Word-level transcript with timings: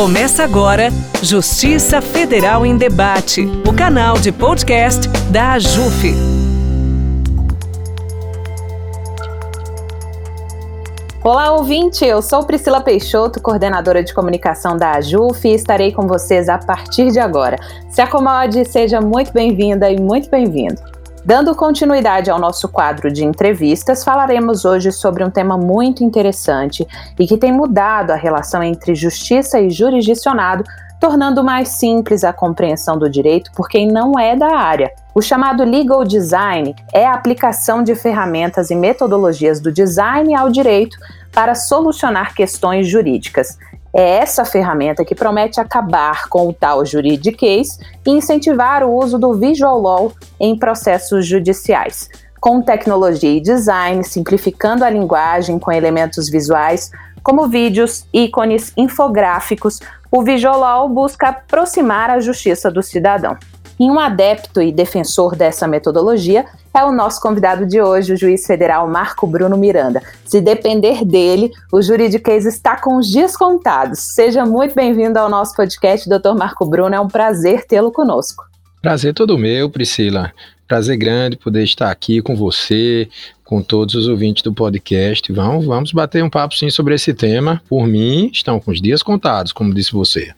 Começa 0.00 0.42
agora 0.42 0.88
Justiça 1.22 2.00
Federal 2.00 2.64
em 2.64 2.74
Debate, 2.74 3.42
o 3.68 3.76
canal 3.76 4.16
de 4.16 4.32
podcast 4.32 5.06
da 5.30 5.52
AJUF. 5.52 6.14
Olá, 11.22 11.52
ouvinte! 11.52 12.02
Eu 12.02 12.22
sou 12.22 12.46
Priscila 12.46 12.80
Peixoto, 12.80 13.42
coordenadora 13.42 14.02
de 14.02 14.14
comunicação 14.14 14.74
da 14.74 14.92
AJUF 14.92 15.46
e 15.46 15.52
estarei 15.52 15.92
com 15.92 16.06
vocês 16.06 16.48
a 16.48 16.56
partir 16.56 17.12
de 17.12 17.18
agora. 17.18 17.58
Se 17.90 18.00
acomode, 18.00 18.64
seja 18.64 19.02
muito 19.02 19.30
bem-vinda 19.34 19.90
e 19.90 20.00
muito 20.00 20.30
bem-vindo. 20.30 20.80
Dando 21.24 21.54
continuidade 21.54 22.30
ao 22.30 22.38
nosso 22.38 22.66
quadro 22.66 23.12
de 23.12 23.24
entrevistas, 23.24 24.02
falaremos 24.02 24.64
hoje 24.64 24.90
sobre 24.90 25.22
um 25.22 25.30
tema 25.30 25.56
muito 25.56 26.02
interessante 26.02 26.86
e 27.18 27.26
que 27.26 27.36
tem 27.36 27.52
mudado 27.52 28.10
a 28.10 28.16
relação 28.16 28.62
entre 28.62 28.94
justiça 28.94 29.60
e 29.60 29.68
jurisdicionado, 29.68 30.64
tornando 30.98 31.44
mais 31.44 31.68
simples 31.68 32.24
a 32.24 32.32
compreensão 32.32 32.98
do 32.98 33.08
direito 33.08 33.52
por 33.52 33.68
quem 33.68 33.86
não 33.86 34.18
é 34.18 34.34
da 34.34 34.56
área. 34.56 34.90
O 35.14 35.20
chamado 35.20 35.62
legal 35.62 36.04
design 36.04 36.74
é 36.92 37.06
a 37.06 37.12
aplicação 37.12 37.82
de 37.82 37.94
ferramentas 37.94 38.70
e 38.70 38.74
metodologias 38.74 39.60
do 39.60 39.70
design 39.70 40.34
ao 40.34 40.48
direito 40.48 40.96
para 41.32 41.54
solucionar 41.54 42.34
questões 42.34 42.88
jurídicas. 42.88 43.58
É 43.92 44.18
essa 44.18 44.44
ferramenta 44.44 45.04
que 45.04 45.14
promete 45.14 45.60
acabar 45.60 46.28
com 46.28 46.48
o 46.48 46.52
tal 46.52 46.84
juridiquês 46.86 47.78
e 48.06 48.10
incentivar 48.10 48.84
o 48.84 48.94
uso 48.94 49.18
do 49.18 49.34
visual 49.34 49.80
law 49.80 50.12
em 50.38 50.56
processos 50.56 51.26
judiciais. 51.26 52.08
Com 52.40 52.62
tecnologia 52.62 53.30
e 53.30 53.40
design, 53.40 54.02
simplificando 54.04 54.84
a 54.84 54.90
linguagem 54.90 55.58
com 55.58 55.72
elementos 55.72 56.30
visuais, 56.30 56.90
como 57.22 57.48
vídeos, 57.48 58.06
ícones, 58.14 58.72
infográficos, 58.76 59.80
o 60.10 60.22
Visual 60.22 60.58
Law 60.58 60.88
busca 60.88 61.28
aproximar 61.28 62.10
a 62.10 62.18
justiça 62.18 62.70
do 62.70 62.82
cidadão. 62.82 63.36
E 63.78 63.90
um 63.90 63.98
adepto 63.98 64.60
e 64.60 64.72
defensor 64.72 65.36
dessa 65.36 65.68
metodologia 65.68 66.46
é 66.72 66.84
o 66.84 66.92
nosso 66.92 67.20
convidado 67.20 67.66
de 67.66 67.80
hoje, 67.80 68.12
o 68.12 68.16
juiz 68.16 68.46
federal 68.46 68.88
Marco 68.88 69.26
Bruno 69.26 69.56
Miranda. 69.56 70.02
Se 70.24 70.40
depender 70.40 71.04
dele, 71.04 71.50
o 71.72 71.82
juridiquês 71.82 72.46
está 72.46 72.76
com 72.76 72.96
os 72.96 73.08
dias 73.08 73.36
contados. 73.36 73.98
Seja 73.98 74.46
muito 74.46 74.74
bem-vindo 74.74 75.18
ao 75.18 75.28
nosso 75.28 75.54
podcast, 75.54 76.08
doutor 76.08 76.36
Marco 76.36 76.64
Bruno. 76.64 76.94
É 76.94 77.00
um 77.00 77.08
prazer 77.08 77.66
tê-lo 77.66 77.90
conosco. 77.90 78.44
Prazer 78.80 79.12
todo 79.12 79.36
meu, 79.36 79.68
Priscila. 79.68 80.32
Prazer 80.66 80.96
grande 80.96 81.36
poder 81.36 81.64
estar 81.64 81.90
aqui 81.90 82.22
com 82.22 82.36
você, 82.36 83.08
com 83.44 83.60
todos 83.60 83.96
os 83.96 84.06
ouvintes 84.06 84.42
do 84.42 84.54
podcast. 84.54 85.32
Vamos, 85.32 85.66
vamos 85.66 85.92
bater 85.92 86.22
um 86.22 86.30
papo 86.30 86.54
sim 86.54 86.70
sobre 86.70 86.94
esse 86.94 87.12
tema. 87.12 87.60
Por 87.68 87.86
mim, 87.86 88.30
estão 88.32 88.60
com 88.60 88.70
os 88.70 88.80
dias 88.80 89.02
contados, 89.02 89.52
como 89.52 89.74
disse 89.74 89.92
você. 89.92 90.32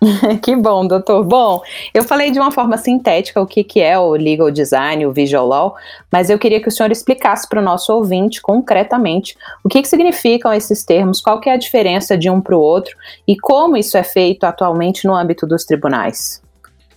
que 0.42 0.56
bom, 0.56 0.86
doutor. 0.86 1.24
Bom, 1.24 1.62
eu 1.92 2.02
falei 2.02 2.30
de 2.30 2.38
uma 2.38 2.50
forma 2.50 2.78
sintética 2.78 3.40
o 3.40 3.46
que, 3.46 3.62
que 3.62 3.80
é 3.80 3.98
o 3.98 4.12
legal 4.12 4.50
design, 4.50 5.04
o 5.04 5.12
visual 5.12 5.46
law, 5.46 5.76
mas 6.10 6.30
eu 6.30 6.38
queria 6.38 6.60
que 6.60 6.68
o 6.68 6.70
senhor 6.70 6.90
explicasse 6.90 7.48
para 7.48 7.60
o 7.60 7.64
nosso 7.64 7.92
ouvinte 7.92 8.40
concretamente 8.40 9.36
o 9.62 9.68
que, 9.68 9.82
que 9.82 9.88
significam 9.88 10.52
esses 10.52 10.84
termos, 10.84 11.20
qual 11.20 11.40
que 11.40 11.50
é 11.50 11.52
a 11.52 11.58
diferença 11.58 12.16
de 12.16 12.30
um 12.30 12.40
para 12.40 12.56
o 12.56 12.60
outro 12.60 12.96
e 13.28 13.36
como 13.36 13.76
isso 13.76 13.98
é 13.98 14.02
feito 14.02 14.44
atualmente 14.44 15.06
no 15.06 15.14
âmbito 15.14 15.46
dos 15.46 15.64
tribunais. 15.64 16.42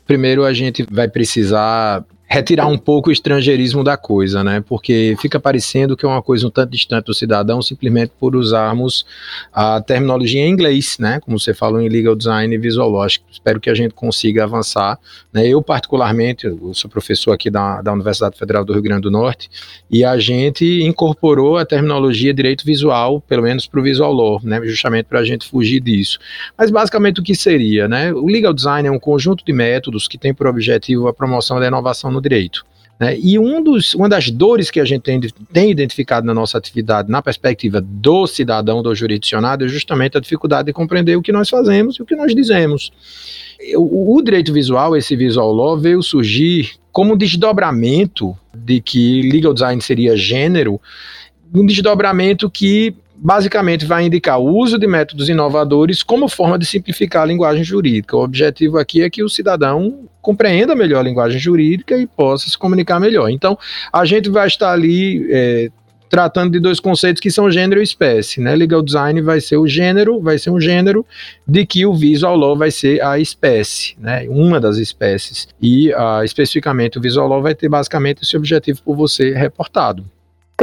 Primeiro, 0.06 0.46
a 0.46 0.54
gente 0.54 0.86
vai 0.90 1.08
precisar 1.08 2.06
retirar 2.34 2.66
um 2.66 2.80
pouco 2.80 3.10
o 3.10 3.14
estrangeirismo 3.14 3.84
da 3.84 3.96
coisa, 3.96 4.44
né? 4.44 4.64
Porque 4.68 5.16
fica 5.22 5.40
parecendo 5.40 5.96
que 5.96 6.04
é 6.04 6.10
uma 6.10 6.22
coisa 6.24 6.48
um 6.48 6.50
tanto 6.50 6.72
distante 6.72 7.06
do 7.06 7.14
cidadão 7.14 7.62
simplesmente 7.62 8.12
por 8.20 8.36
usarmos 8.36 9.06
a 9.54 9.80
terminologia 9.80 10.42
em 10.42 10.50
inglês, 10.50 10.98
né? 11.00 11.20
Como 11.20 11.40
você 11.40 11.54
falou 11.54 11.80
em 11.80 11.88
legal 11.88 12.16
design 12.16 12.56
e 12.56 12.58
visual 12.58 12.90
lógico. 12.90 13.24
Espero 13.32 13.60
que 13.60 13.70
a 13.70 13.76
gente 13.76 13.94
consiga 13.94 14.46
avançar. 14.46 14.98
Né? 15.32 15.48
Eu, 15.48 15.62
particularmente, 15.62 16.48
eu 16.48 16.74
sou 16.74 16.90
professor 16.90 17.34
aqui 17.34 17.52
da, 17.52 17.84
da 17.84 17.94
Universidade 17.94 18.36
Federal 18.36 18.66
do 18.66 18.74
Rio 18.74 18.82
Grande 18.82 19.02
do 19.02 19.12
Norte 19.12 19.48
e 19.88 20.04
a 20.04 20.18
gente 20.18 20.66
incorporou 20.82 21.58
a 21.58 21.66
terminologia 21.68 22.34
direito 22.34 22.66
visual, 22.66 23.22
pelo 23.22 23.44
menos 23.44 23.68
para 23.68 23.80
o 23.80 23.84
visual 23.84 24.12
law, 24.12 24.42
né? 24.44 24.60
Justamente 24.64 25.06
para 25.06 25.20
a 25.20 25.24
gente 25.24 25.48
fugir 25.48 25.80
disso. 25.80 26.18
Mas 26.58 26.72
basicamente 26.72 27.20
o 27.20 27.24
que 27.24 27.36
seria, 27.36 27.88
né? 27.88 28.12
O 28.12 28.26
legal 28.26 28.56
design 28.56 28.88
é 28.88 28.92
um 28.92 29.00
conjunto 29.00 29.46
de 29.46 29.54
métodos 29.54 30.08
que 30.08 30.18
tem 30.18 30.34
por 30.34 30.48
objetivo 30.48 31.08
a 31.08 31.14
promoção 31.14 31.60
da 31.60 31.68
inovação 31.68 32.10
no 32.10 32.23
direito. 32.24 32.66
Né? 33.00 33.18
E 33.20 33.38
um 33.38 33.62
dos, 33.62 33.94
uma 33.94 34.08
das 34.08 34.30
dores 34.30 34.72
que 34.72 34.80
a 34.80 34.86
gente 34.86 35.02
tem, 35.02 35.20
tem 35.52 35.70
identificado 35.70 36.26
na 36.26 36.34
nossa 36.34 36.58
atividade, 36.58 37.12
na 37.12 37.22
perspectiva 37.22 37.82
do 37.82 38.26
cidadão, 38.28 38.82
do 38.82 38.96
jurisdicionado, 38.96 39.66
é 39.66 39.68
justamente 39.68 40.18
a 40.18 40.22
dificuldade 40.22 40.68
de 40.68 40.74
compreender 40.74 41.16
o 41.18 41.22
que 41.22 41.32
nós 41.32 41.50
fazemos 41.50 41.98
e 41.98 42.02
o 42.02 42.06
que 42.06 42.16
nós 42.16 42.34
dizemos. 42.34 42.92
O, 43.76 44.16
o 44.16 44.22
direito 44.22 44.54
visual, 44.54 44.96
esse 44.96 45.16
visual 45.16 45.52
law, 45.52 45.78
veio 45.78 46.02
surgir 46.02 46.72
como 46.92 47.14
um 47.14 47.18
desdobramento 47.18 48.38
de 48.54 48.80
que 48.80 49.30
legal 49.30 49.54
design 49.54 49.82
seria 49.82 50.16
gênero, 50.16 50.80
um 51.54 51.66
desdobramento 51.66 52.50
que 52.50 52.96
basicamente 53.16 53.86
vai 53.86 54.06
indicar 54.06 54.40
o 54.40 54.58
uso 54.58 54.78
de 54.78 54.88
métodos 54.88 55.30
inovadores 55.30 56.04
como 56.04 56.28
forma 56.28 56.58
de 56.58 56.66
simplificar 56.66 57.24
a 57.24 57.26
linguagem 57.26 57.64
jurídica. 57.64 58.18
O 58.18 58.24
objetivo 58.24 58.78
aqui 58.78 59.02
é 59.02 59.10
que 59.10 59.24
o 59.24 59.30
cidadão 59.30 60.10
compreenda 60.24 60.74
melhor 60.74 61.02
a 61.02 61.04
linguagem 61.04 61.38
jurídica 61.38 61.96
e 61.98 62.08
possa 62.08 62.50
se 62.50 62.58
comunicar 62.58 63.00
melhor. 63.00 63.30
Então, 63.30 63.60
a 63.92 64.06
gente 64.06 64.30
vai 64.30 64.48
estar 64.48 64.72
ali 64.72 65.28
é, 65.30 65.70
tratando 66.10 66.54
de 66.54 66.60
dois 66.60 66.80
conceitos 66.80 67.20
que 67.20 67.30
são 67.30 67.52
gênero 67.52 67.82
e 67.82 67.84
espécie, 67.84 68.40
né? 68.40 68.56
Legal 68.56 68.82
design 68.82 69.22
vai 69.22 69.42
ser 69.42 69.58
o 69.58 69.68
gênero, 69.68 70.22
vai 70.22 70.40
ser 70.40 70.50
um 70.50 70.62
gênero, 70.62 71.06
de 71.46 71.66
que 71.66 71.86
o 71.86 71.94
visual 71.94 72.38
law 72.38 72.56
vai 72.56 72.72
ser 72.72 73.04
a 73.04 73.20
espécie, 73.20 73.96
né? 74.00 74.26
Uma 74.30 74.60
das 74.60 74.78
espécies. 74.78 75.48
E 75.62 75.92
uh, 75.92 76.24
especificamente 76.24 76.98
o 76.98 77.02
visual 77.02 77.28
law 77.28 77.42
vai 77.42 77.54
ter 77.54 77.68
basicamente 77.68 78.24
esse 78.24 78.38
objetivo 78.38 78.82
por 78.82 78.96
você 78.96 79.34
reportado. 79.34 80.06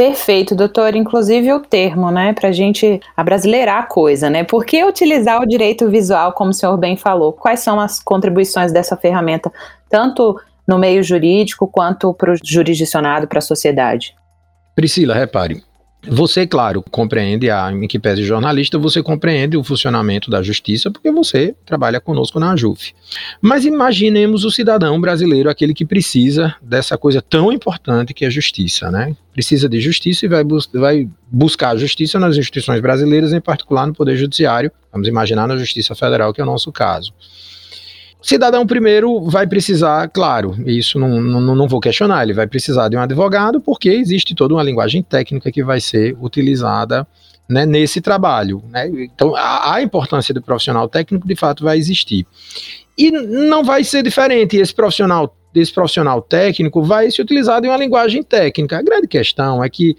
Perfeito, 0.00 0.54
doutor. 0.54 0.96
Inclusive 0.96 1.52
o 1.52 1.60
termo, 1.60 2.10
né, 2.10 2.32
para 2.32 2.48
a 2.48 2.52
gente 2.52 2.98
abrasileirar 3.14 3.80
a 3.80 3.82
coisa, 3.82 4.30
né? 4.30 4.42
Por 4.42 4.64
que 4.64 4.82
utilizar 4.82 5.42
o 5.42 5.46
direito 5.46 5.90
visual, 5.90 6.32
como 6.32 6.52
o 6.52 6.54
senhor 6.54 6.74
bem 6.78 6.96
falou? 6.96 7.34
Quais 7.34 7.60
são 7.60 7.78
as 7.78 8.02
contribuições 8.02 8.72
dessa 8.72 8.96
ferramenta, 8.96 9.52
tanto 9.90 10.40
no 10.66 10.78
meio 10.78 11.02
jurídico 11.02 11.68
quanto 11.68 12.14
para 12.14 12.32
o 12.32 12.36
jurisdicionado, 12.42 13.28
para 13.28 13.40
a 13.40 13.42
sociedade? 13.42 14.16
Priscila, 14.74 15.12
repare, 15.12 15.62
você, 16.08 16.46
claro, 16.46 16.82
compreende, 16.90 17.50
a, 17.50 17.70
em 17.70 17.86
que 17.86 17.98
pese 17.98 18.22
jornalista, 18.22 18.78
você 18.78 19.02
compreende 19.02 19.56
o 19.56 19.62
funcionamento 19.62 20.30
da 20.30 20.42
justiça 20.42 20.90
porque 20.90 21.10
você 21.10 21.54
trabalha 21.66 22.00
conosco 22.00 22.40
na 22.40 22.52
AJUF. 22.52 22.94
Mas 23.40 23.66
imaginemos 23.66 24.44
o 24.44 24.50
cidadão 24.50 25.00
brasileiro, 25.00 25.50
aquele 25.50 25.74
que 25.74 25.84
precisa 25.84 26.54
dessa 26.62 26.96
coisa 26.96 27.20
tão 27.20 27.52
importante 27.52 28.14
que 28.14 28.24
é 28.24 28.28
a 28.28 28.30
justiça, 28.30 28.90
né? 28.90 29.14
Precisa 29.32 29.68
de 29.68 29.80
justiça 29.80 30.24
e 30.24 30.28
vai, 30.28 30.42
bus 30.42 30.68
vai 30.72 31.08
buscar 31.30 31.76
justiça 31.76 32.18
nas 32.18 32.36
instituições 32.36 32.80
brasileiras, 32.80 33.32
em 33.32 33.40
particular 33.40 33.86
no 33.86 33.94
Poder 33.94 34.16
Judiciário, 34.16 34.72
vamos 34.90 35.06
imaginar 35.06 35.46
na 35.46 35.56
Justiça 35.56 35.94
Federal, 35.94 36.32
que 36.32 36.40
é 36.40 36.44
o 36.44 36.46
nosso 36.46 36.72
caso. 36.72 37.12
Cidadão 38.22 38.66
primeiro 38.66 39.22
vai 39.22 39.46
precisar, 39.46 40.08
claro, 40.08 40.54
isso 40.66 40.98
não, 40.98 41.20
não, 41.20 41.54
não 41.54 41.68
vou 41.68 41.80
questionar, 41.80 42.22
ele 42.22 42.34
vai 42.34 42.46
precisar 42.46 42.88
de 42.88 42.96
um 42.96 43.00
advogado, 43.00 43.60
porque 43.60 43.88
existe 43.88 44.34
toda 44.34 44.54
uma 44.54 44.62
linguagem 44.62 45.02
técnica 45.02 45.50
que 45.50 45.64
vai 45.64 45.80
ser 45.80 46.16
utilizada 46.20 47.06
né, 47.48 47.66
nesse 47.66 48.00
trabalho. 48.00 48.62
Né? 48.70 48.88
Então, 48.88 49.34
a, 49.34 49.74
a, 49.74 49.82
importância 49.82 50.32
do 50.32 50.40
profissional 50.40 50.88
técnico, 50.88 51.26
de 51.26 51.34
fato, 51.34 51.64
vai 51.64 51.78
existir. 51.78 52.26
E 52.96 53.10
não 53.10 53.64
vai 53.64 53.82
ser 53.82 54.02
diferente. 54.02 54.56
Esse 54.56 54.72
profissional, 54.72 55.34
esse 55.54 55.72
profissional 55.72 56.22
técnico 56.22 56.82
vai 56.82 57.10
se 57.10 57.20
utilizar 57.20 57.60
de 57.60 57.68
uma 57.68 57.76
linguagem 57.76 58.22
técnica. 58.22 58.78
A 58.78 58.82
grande 58.82 59.08
questão 59.08 59.64
é 59.64 59.68
que 59.68 59.96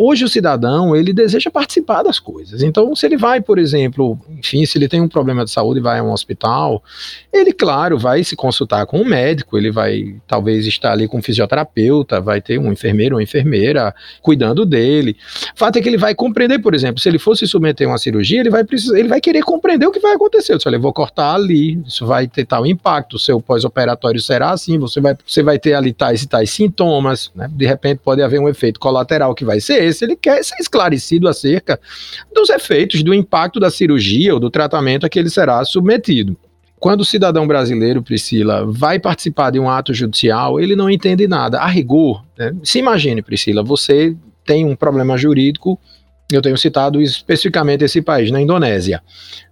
Hoje 0.00 0.24
o 0.24 0.28
cidadão, 0.28 0.94
ele 0.94 1.12
deseja 1.12 1.50
participar 1.50 2.04
das 2.04 2.20
coisas. 2.20 2.62
Então, 2.62 2.94
se 2.94 3.04
ele 3.04 3.16
vai, 3.16 3.40
por 3.40 3.58
exemplo, 3.58 4.16
enfim, 4.30 4.64
se 4.64 4.78
ele 4.78 4.86
tem 4.86 5.00
um 5.00 5.08
problema 5.08 5.44
de 5.44 5.50
saúde 5.50 5.80
e 5.80 5.82
vai 5.82 5.98
a 5.98 6.04
um 6.04 6.12
hospital, 6.12 6.80
ele, 7.32 7.52
claro, 7.52 7.98
vai 7.98 8.22
se 8.22 8.36
consultar 8.36 8.86
com 8.86 9.00
um 9.00 9.04
médico, 9.04 9.58
ele 9.58 9.72
vai 9.72 10.14
talvez 10.28 10.64
estar 10.68 10.92
ali 10.92 11.08
com 11.08 11.18
um 11.18 11.22
fisioterapeuta, 11.22 12.20
vai 12.20 12.40
ter 12.40 12.60
um 12.60 12.70
enfermeiro 12.70 13.16
ou 13.16 13.20
enfermeira 13.20 13.92
cuidando 14.22 14.64
dele. 14.64 15.16
O 15.52 15.58
fato 15.58 15.80
é 15.80 15.82
que 15.82 15.88
ele 15.88 15.98
vai 15.98 16.14
compreender, 16.14 16.60
por 16.60 16.76
exemplo, 16.76 17.00
se 17.00 17.08
ele 17.08 17.18
fosse 17.18 17.44
submeter 17.48 17.88
a 17.88 17.90
uma 17.90 17.98
cirurgia, 17.98 18.38
ele 18.38 18.50
vai 18.50 18.62
precisar, 18.62 18.96
ele 18.96 19.08
vai 19.08 19.20
querer 19.20 19.42
compreender 19.42 19.88
o 19.88 19.90
que 19.90 19.98
vai 19.98 20.12
acontecer. 20.12 20.60
Se 20.60 20.68
eu 20.68 20.80
vou 20.80 20.92
cortar 20.92 21.34
ali, 21.34 21.82
isso 21.84 22.06
vai 22.06 22.28
ter 22.28 22.44
tal 22.44 22.64
impacto, 22.64 23.16
o 23.16 23.18
seu 23.18 23.40
pós-operatório 23.40 24.20
será 24.20 24.52
assim, 24.52 24.78
você 24.78 25.00
vai, 25.00 25.16
você 25.26 25.42
vai 25.42 25.58
ter 25.58 25.74
ali 25.74 25.92
tais 25.92 26.22
e 26.22 26.28
tais 26.28 26.50
sintomas, 26.50 27.32
né? 27.34 27.50
De 27.50 27.66
repente 27.66 28.00
pode 28.04 28.22
haver 28.22 28.38
um 28.38 28.48
efeito 28.48 28.78
colateral 28.78 29.34
que 29.34 29.44
vai 29.44 29.58
ser 29.58 29.87
esse, 29.88 30.04
ele 30.04 30.16
quer 30.16 30.42
ser 30.44 30.56
esclarecido 30.60 31.28
acerca 31.28 31.78
dos 32.34 32.50
efeitos, 32.50 33.02
do 33.02 33.14
impacto 33.14 33.58
da 33.58 33.70
cirurgia 33.70 34.34
ou 34.34 34.40
do 34.40 34.50
tratamento 34.50 35.04
a 35.04 35.08
que 35.08 35.18
ele 35.18 35.30
será 35.30 35.64
submetido. 35.64 36.36
Quando 36.78 37.00
o 37.00 37.04
cidadão 37.04 37.46
brasileiro, 37.46 38.02
Priscila, 38.02 38.64
vai 38.64 39.00
participar 39.00 39.50
de 39.50 39.58
um 39.58 39.68
ato 39.68 39.92
judicial, 39.92 40.60
ele 40.60 40.76
não 40.76 40.88
entende 40.88 41.26
nada. 41.26 41.58
A 41.58 41.66
rigor, 41.66 42.24
né? 42.38 42.54
se 42.62 42.78
imagine, 42.78 43.20
Priscila, 43.20 43.64
você 43.64 44.14
tem 44.44 44.64
um 44.64 44.76
problema 44.76 45.18
jurídico 45.18 45.78
eu 46.30 46.42
tenho 46.42 46.58
citado 46.58 47.00
especificamente 47.00 47.84
esse 47.84 48.02
país, 48.02 48.30
na 48.30 48.40
Indonésia. 48.40 49.02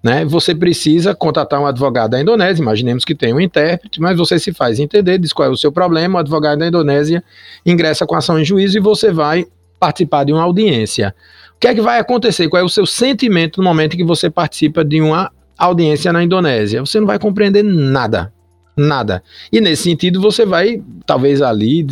Né? 0.03 0.27
Você 0.27 0.55
precisa 0.55 1.15
contratar 1.15 1.59
um 1.59 1.67
advogado 1.67 2.11
da 2.11 2.21
Indonésia, 2.21 2.61
imaginemos 2.61 3.05
que 3.05 3.15
tem 3.15 3.32
um 3.32 3.41
intérprete, 3.41 3.99
mas 3.99 4.17
você 4.17 4.39
se 4.39 4.53
faz 4.53 4.79
entender, 4.79 5.19
diz 5.19 5.32
qual 5.32 5.49
é 5.49 5.50
o 5.50 5.56
seu 5.56 5.73
problema, 5.73 6.19
o 6.19 6.21
advogado 6.21 6.59
da 6.59 6.67
Indonésia 6.67 7.25
ingressa 7.65 8.06
com 8.06 8.15
ação 8.15 8.39
em 8.39 8.44
juízo 8.44 8.77
e 8.77 8.81
você 8.81 9.11
vai 9.11 9.47
participar 9.78 10.25
de 10.25 10.32
uma 10.32 10.43
audiência. 10.43 11.14
O 11.56 11.58
que 11.58 11.69
é 11.69 11.75
que 11.75 11.81
vai 11.81 11.99
acontecer? 11.99 12.49
Qual 12.49 12.61
é 12.61 12.64
o 12.64 12.69
seu 12.69 12.87
sentimento 12.87 13.58
no 13.58 13.64
momento 13.64 13.96
que 13.96 14.05
você 14.05 14.28
participa 14.28 14.84
de 14.84 15.00
uma 15.00 15.32
audiência 15.56 16.12
na 16.12 16.23
Indonésia? 16.23 16.81
Você 16.81 17.00
não 17.00 17.06
vai 17.06 17.19
compreender 17.19 17.62
nada. 17.62 18.32
Nada. 18.76 19.23
E 19.50 19.61
nesse 19.61 19.84
sentido, 19.84 20.20
você 20.20 20.44
vai, 20.44 20.82
talvez 21.06 21.40
ali, 21.40 21.87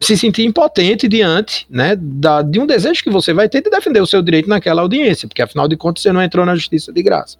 se 0.00 0.16
sentir 0.16 0.44
impotente 0.44 1.06
diante 1.06 1.66
né, 1.68 1.96
da, 1.96 2.42
de 2.42 2.58
um 2.58 2.66
desejo 2.66 3.02
que 3.02 3.10
você 3.10 3.32
vai 3.34 3.48
ter 3.48 3.62
de 3.62 3.70
defender 3.70 4.00
o 4.00 4.06
seu 4.06 4.22
direito 4.22 4.48
naquela 4.48 4.82
audiência, 4.82 5.28
porque 5.28 5.42
afinal 5.42 5.68
de 5.68 5.76
contas 5.76 6.02
você 6.02 6.12
não 6.12 6.22
entrou 6.22 6.46
na 6.46 6.54
justiça 6.54 6.92
de 6.92 7.02
graça. 7.02 7.38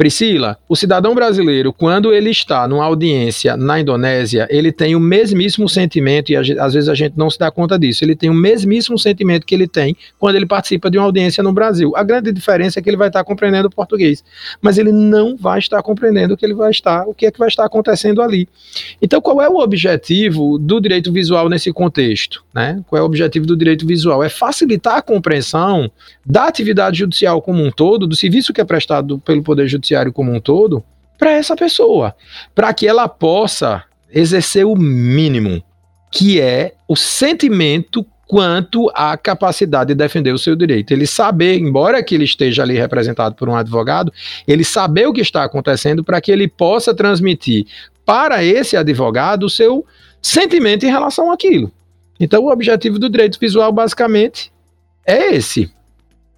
Priscila, 0.00 0.56
o 0.66 0.74
cidadão 0.74 1.14
brasileiro, 1.14 1.74
quando 1.74 2.10
ele 2.10 2.30
está 2.30 2.66
numa 2.66 2.86
audiência 2.86 3.54
na 3.54 3.78
Indonésia, 3.78 4.48
ele 4.48 4.72
tem 4.72 4.96
o 4.96 5.00
mesmíssimo 5.00 5.68
sentimento, 5.68 6.32
e 6.32 6.36
às 6.36 6.72
vezes 6.72 6.88
a 6.88 6.94
gente 6.94 7.18
não 7.18 7.28
se 7.28 7.38
dá 7.38 7.50
conta 7.50 7.78
disso, 7.78 8.02
ele 8.02 8.16
tem 8.16 8.30
o 8.30 8.34
mesmíssimo 8.34 8.98
sentimento 8.98 9.44
que 9.44 9.54
ele 9.54 9.68
tem 9.68 9.94
quando 10.18 10.36
ele 10.36 10.46
participa 10.46 10.90
de 10.90 10.96
uma 10.96 11.04
audiência 11.04 11.42
no 11.42 11.52
Brasil. 11.52 11.92
A 11.94 12.02
grande 12.02 12.32
diferença 12.32 12.78
é 12.78 12.82
que 12.82 12.88
ele 12.88 12.96
vai 12.96 13.08
estar 13.08 13.22
compreendendo 13.24 13.68
o 13.68 13.70
português, 13.70 14.24
mas 14.62 14.78
ele 14.78 14.90
não 14.90 15.36
vai 15.36 15.58
estar 15.58 15.82
compreendendo 15.82 16.32
o 16.32 16.36
que 16.38 16.46
ele 16.46 16.54
vai 16.54 16.70
estar, 16.70 17.06
o 17.06 17.12
que 17.12 17.26
é 17.26 17.30
que 17.30 17.38
vai 17.38 17.48
estar 17.48 17.66
acontecendo 17.66 18.22
ali. 18.22 18.48
Então, 19.02 19.20
qual 19.20 19.42
é 19.42 19.50
o 19.50 19.58
objetivo 19.58 20.56
do 20.56 20.80
direito 20.80 21.12
visual 21.12 21.50
nesse 21.50 21.70
contexto? 21.74 22.42
Né? 22.54 22.82
Qual 22.86 22.98
é 22.98 23.02
o 23.02 23.06
objetivo 23.06 23.44
do 23.44 23.54
direito 23.54 23.86
visual? 23.86 24.24
É 24.24 24.30
facilitar 24.30 24.96
a 24.96 25.02
compreensão 25.02 25.90
da 26.24 26.46
atividade 26.46 27.00
judicial 27.00 27.42
como 27.42 27.62
um 27.62 27.70
todo, 27.70 28.06
do 28.06 28.16
serviço 28.16 28.50
que 28.54 28.62
é 28.62 28.64
prestado 28.64 29.18
pelo 29.18 29.42
Poder 29.42 29.68
Judiciário 29.68 29.89
judiciário 29.90 30.12
como 30.12 30.32
um 30.32 30.40
todo 30.40 30.84
para 31.18 31.32
essa 31.32 31.56
pessoa, 31.56 32.14
para 32.54 32.72
que 32.72 32.86
ela 32.86 33.08
possa 33.08 33.84
exercer 34.12 34.64
o 34.64 34.76
mínimo, 34.76 35.62
que 36.10 36.40
é 36.40 36.74
o 36.88 36.96
sentimento 36.96 38.06
quanto 38.26 38.90
à 38.94 39.16
capacidade 39.16 39.88
de 39.88 39.94
defender 39.94 40.32
o 40.32 40.38
seu 40.38 40.54
direito. 40.54 40.92
Ele 40.92 41.06
saber, 41.06 41.58
embora 41.58 42.02
que 42.02 42.14
ele 42.14 42.24
esteja 42.24 42.62
ali 42.62 42.78
representado 42.78 43.34
por 43.34 43.48
um 43.48 43.56
advogado, 43.56 44.12
ele 44.46 44.64
saber 44.64 45.08
o 45.08 45.12
que 45.12 45.20
está 45.20 45.44
acontecendo 45.44 46.04
para 46.04 46.20
que 46.20 46.30
ele 46.30 46.46
possa 46.46 46.94
transmitir 46.94 47.66
para 48.06 48.42
esse 48.42 48.76
advogado 48.76 49.44
o 49.44 49.50
seu 49.50 49.84
sentimento 50.22 50.86
em 50.86 50.90
relação 50.90 51.30
àquilo. 51.30 51.72
Então, 52.18 52.44
o 52.44 52.52
objetivo 52.52 52.98
do 52.98 53.10
direito 53.10 53.38
visual 53.38 53.72
basicamente 53.72 54.52
é 55.06 55.34
esse. 55.34 55.72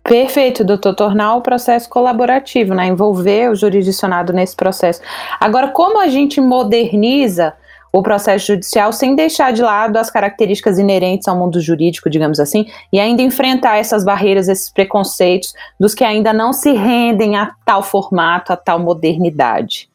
Perfeito, 0.02 0.64
doutor. 0.64 0.94
Tornar 0.94 1.37
o 1.37 1.40
processo 1.40 1.88
colaborativo, 1.88 2.75
né? 2.75 2.87
Envolver 2.87 3.50
o 3.50 3.54
jurisdicionado 3.54 4.32
nesse 4.32 4.56
processo. 4.56 5.00
Agora, 5.38 5.69
como 5.69 6.00
a 6.00 6.08
gente 6.08 6.40
moderniza 6.40 7.54
o 7.93 8.02
processo 8.02 8.46
judicial 8.46 8.93
sem 8.93 9.14
deixar 9.14 9.52
de 9.52 9.60
lado 9.60 9.99
as 9.99 10.10
características 10.10 10.78
inerentes 10.78 11.28
ao 11.28 11.37
mundo 11.37 11.60
jurídico, 11.60 12.08
digamos 12.08 12.40
assim, 12.40 12.66
e 12.90 12.99
ainda 12.99 13.20
enfrentar 13.20 13.76
essas 13.76 14.02
barreiras, 14.02 14.49
esses 14.49 14.70
preconceitos 14.70 15.52
dos 15.78 15.94
que 15.94 16.02
ainda 16.02 16.32
não 16.32 16.54
se 16.54 16.72
rendem 16.72 17.37
a 17.37 17.52
tal 17.66 17.82
formato, 17.82 18.52
a 18.52 18.56
tal 18.56 18.78
modernidade? 18.78 19.92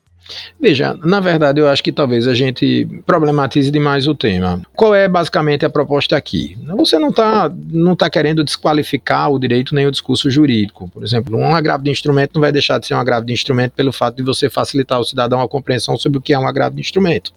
Veja, 0.60 0.98
na 1.04 1.20
verdade, 1.20 1.60
eu 1.60 1.68
acho 1.68 1.84
que 1.84 1.92
talvez 1.92 2.28
a 2.28 2.34
gente 2.34 2.88
problematize 3.06 3.72
demais 3.72 4.08
o 4.08 4.16
tema. 4.16 4.62
Qual 4.76 4.94
é 4.94 5.08
basicamente 5.08 5.66
a 5.66 5.70
proposta 5.70 6.18
aqui? 6.18 6.58
Você 6.76 6.98
não 7.00 7.10
está 7.10 7.52
não 7.72 7.96
tá 7.96 8.10
querendo 8.10 8.44
desqualificar 8.44 9.32
o 9.32 9.40
direito 9.40 9.74
nem 9.74 9.88
o 9.88 9.92
discurso 9.92 10.30
jurídico. 10.30 10.90
Por 10.90 11.04
exemplo, 11.04 11.38
um 11.38 11.56
agravo 11.56 11.84
de 11.84 11.92
instrumento 11.92 12.36
não 12.36 12.42
vai 12.42 12.52
deixar 12.52 12.80
de 12.80 12.88
ser 12.88 12.94
um 12.94 13.00
agravo 13.00 13.26
de 13.26 13.34
instrumento 13.34 13.74
pelo 13.74 13.92
fato 13.92 14.16
de 14.16 14.24
você 14.24 14.50
facilitar 14.50 14.98
ao 14.98 15.04
cidadão 15.04 15.42
a 15.42 15.48
compreensão 15.48 15.98
sobre 15.98 16.18
o 16.18 16.22
que 16.22 16.34
é 16.34 16.40
um 16.40 16.48
agravo 16.48 16.76
de 16.76 16.82
instrumento 16.82 17.32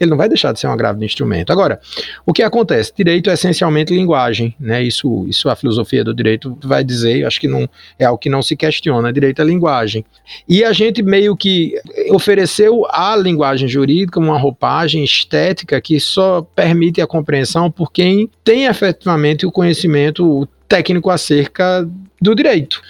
ele 0.00 0.10
não 0.10 0.16
vai 0.16 0.28
deixar 0.28 0.52
de 0.52 0.60
ser 0.60 0.66
um 0.66 0.72
agravo 0.72 0.98
de 0.98 1.04
instrumento. 1.04 1.50
Agora, 1.52 1.80
o 2.24 2.32
que 2.32 2.42
acontece? 2.42 2.92
Direito 2.96 3.30
é 3.30 3.34
essencialmente 3.34 3.94
linguagem, 3.94 4.54
né? 4.58 4.82
Isso, 4.82 5.26
isso 5.28 5.48
a 5.48 5.56
filosofia 5.56 6.04
do 6.04 6.14
direito 6.14 6.56
vai 6.62 6.84
dizer, 6.84 7.24
acho 7.24 7.40
que 7.40 7.48
não 7.48 7.68
é 7.98 8.04
algo 8.04 8.18
que 8.18 8.28
não 8.28 8.42
se 8.42 8.56
questiona, 8.56 9.12
direito 9.12 9.42
é 9.42 9.44
linguagem. 9.44 10.04
E 10.48 10.64
a 10.64 10.72
gente 10.72 11.02
meio 11.02 11.36
que 11.36 11.74
ofereceu 12.10 12.86
à 12.90 13.16
linguagem 13.16 13.68
jurídica 13.68 14.20
uma 14.20 14.38
roupagem 14.38 15.02
estética 15.02 15.80
que 15.80 15.98
só 15.98 16.42
permite 16.42 17.00
a 17.00 17.06
compreensão 17.06 17.70
por 17.70 17.92
quem 17.92 18.30
tem 18.44 18.66
efetivamente 18.66 19.46
o 19.46 19.52
conhecimento 19.52 20.48
técnico 20.68 21.10
acerca 21.10 21.88
do 22.20 22.34
direito. 22.34 22.80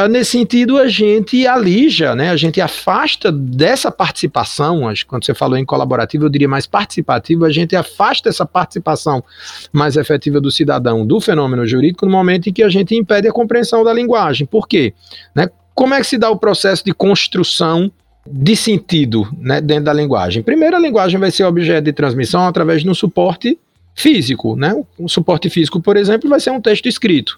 Ah, 0.00 0.06
nesse 0.06 0.30
sentido, 0.30 0.78
a 0.78 0.86
gente 0.86 1.44
alija, 1.44 2.14
né? 2.14 2.30
a 2.30 2.36
gente 2.36 2.60
afasta 2.60 3.32
dessa 3.32 3.90
participação, 3.90 4.82
quando 5.08 5.24
você 5.24 5.34
falou 5.34 5.58
em 5.58 5.64
colaborativo, 5.64 6.24
eu 6.24 6.28
diria 6.28 6.46
mais 6.46 6.68
participativo, 6.68 7.44
a 7.44 7.50
gente 7.50 7.74
afasta 7.74 8.28
essa 8.28 8.46
participação 8.46 9.24
mais 9.72 9.96
efetiva 9.96 10.40
do 10.40 10.52
cidadão 10.52 11.04
do 11.04 11.20
fenômeno 11.20 11.66
jurídico 11.66 12.06
no 12.06 12.12
momento 12.12 12.48
em 12.48 12.52
que 12.52 12.62
a 12.62 12.68
gente 12.68 12.94
impede 12.94 13.26
a 13.26 13.32
compreensão 13.32 13.82
da 13.82 13.92
linguagem. 13.92 14.46
Por 14.46 14.68
quê? 14.68 14.94
Né? 15.34 15.50
Como 15.74 15.92
é 15.92 15.98
que 15.98 16.06
se 16.06 16.16
dá 16.16 16.30
o 16.30 16.38
processo 16.38 16.84
de 16.84 16.92
construção 16.92 17.90
de 18.24 18.54
sentido 18.54 19.28
né, 19.36 19.60
dentro 19.60 19.86
da 19.86 19.92
linguagem? 19.92 20.44
Primeiro, 20.44 20.76
a 20.76 20.78
linguagem 20.78 21.18
vai 21.18 21.32
ser 21.32 21.42
objeto 21.42 21.86
de 21.86 21.92
transmissão 21.92 22.46
através 22.46 22.82
de 22.82 22.88
um 22.88 22.94
suporte 22.94 23.58
físico. 23.96 24.54
Né? 24.54 24.80
Um 24.96 25.08
suporte 25.08 25.50
físico, 25.50 25.82
por 25.82 25.96
exemplo, 25.96 26.30
vai 26.30 26.38
ser 26.38 26.52
um 26.52 26.60
texto 26.60 26.86
escrito. 26.86 27.36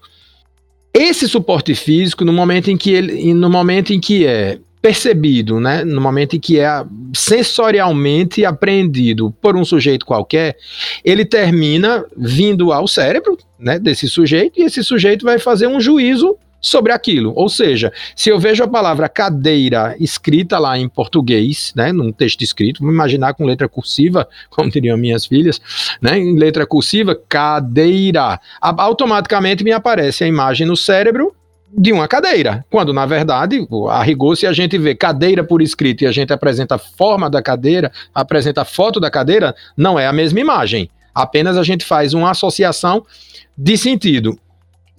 Esse 0.92 1.28
suporte 1.28 1.74
físico, 1.74 2.24
no 2.24 2.32
momento 2.32 2.70
em 2.70 2.76
que 2.76 2.90
ele, 2.90 3.32
no 3.32 3.48
momento 3.48 3.92
em 3.92 4.00
que 4.00 4.26
é 4.26 4.58
percebido, 4.82 5.60
né, 5.60 5.84
no 5.84 6.00
momento 6.00 6.36
em 6.36 6.40
que 6.40 6.58
é 6.58 6.84
sensorialmente 7.14 8.44
apreendido 8.44 9.30
por 9.40 9.56
um 9.56 9.64
sujeito 9.64 10.06
qualquer, 10.06 10.56
ele 11.04 11.24
termina 11.24 12.04
vindo 12.16 12.72
ao 12.72 12.88
cérebro, 12.88 13.36
né, 13.58 13.78
desse 13.78 14.08
sujeito 14.08 14.58
e 14.58 14.64
esse 14.64 14.82
sujeito 14.82 15.24
vai 15.24 15.38
fazer 15.38 15.66
um 15.66 15.80
juízo 15.80 16.36
sobre 16.60 16.92
aquilo. 16.92 17.32
Ou 17.34 17.48
seja, 17.48 17.92
se 18.14 18.28
eu 18.28 18.38
vejo 18.38 18.62
a 18.62 18.68
palavra 18.68 19.08
cadeira 19.08 19.96
escrita 19.98 20.58
lá 20.58 20.78
em 20.78 20.88
português, 20.88 21.72
né, 21.74 21.92
num 21.92 22.12
texto 22.12 22.42
escrito, 22.42 22.80
vamos 22.80 22.94
imaginar 22.94 23.34
com 23.34 23.44
letra 23.44 23.68
cursiva, 23.68 24.28
como 24.50 24.70
diriam 24.70 24.96
minhas 24.96 25.26
filhas, 25.26 25.60
né, 26.00 26.18
em 26.18 26.38
letra 26.38 26.66
cursiva, 26.66 27.18
cadeira, 27.28 28.40
automaticamente 28.60 29.64
me 29.64 29.72
aparece 29.72 30.24
a 30.24 30.26
imagem 30.26 30.66
no 30.66 30.76
cérebro 30.76 31.34
de 31.72 31.92
uma 31.92 32.08
cadeira, 32.08 32.64
quando 32.68 32.92
na 32.92 33.06
verdade, 33.06 33.64
a 33.90 34.02
rigor, 34.02 34.36
se 34.36 34.46
a 34.46 34.52
gente 34.52 34.76
vê 34.76 34.94
cadeira 34.94 35.44
por 35.44 35.62
escrito 35.62 36.02
e 36.02 36.06
a 36.06 36.12
gente 36.12 36.32
apresenta 36.32 36.74
a 36.74 36.78
forma 36.78 37.30
da 37.30 37.40
cadeira, 37.40 37.92
apresenta 38.12 38.62
a 38.62 38.64
foto 38.64 38.98
da 38.98 39.08
cadeira, 39.08 39.54
não 39.76 39.98
é 39.98 40.06
a 40.06 40.12
mesma 40.12 40.40
imagem. 40.40 40.90
Apenas 41.14 41.56
a 41.56 41.62
gente 41.62 41.84
faz 41.84 42.12
uma 42.12 42.30
associação 42.30 43.04
de 43.56 43.76
sentido. 43.76 44.38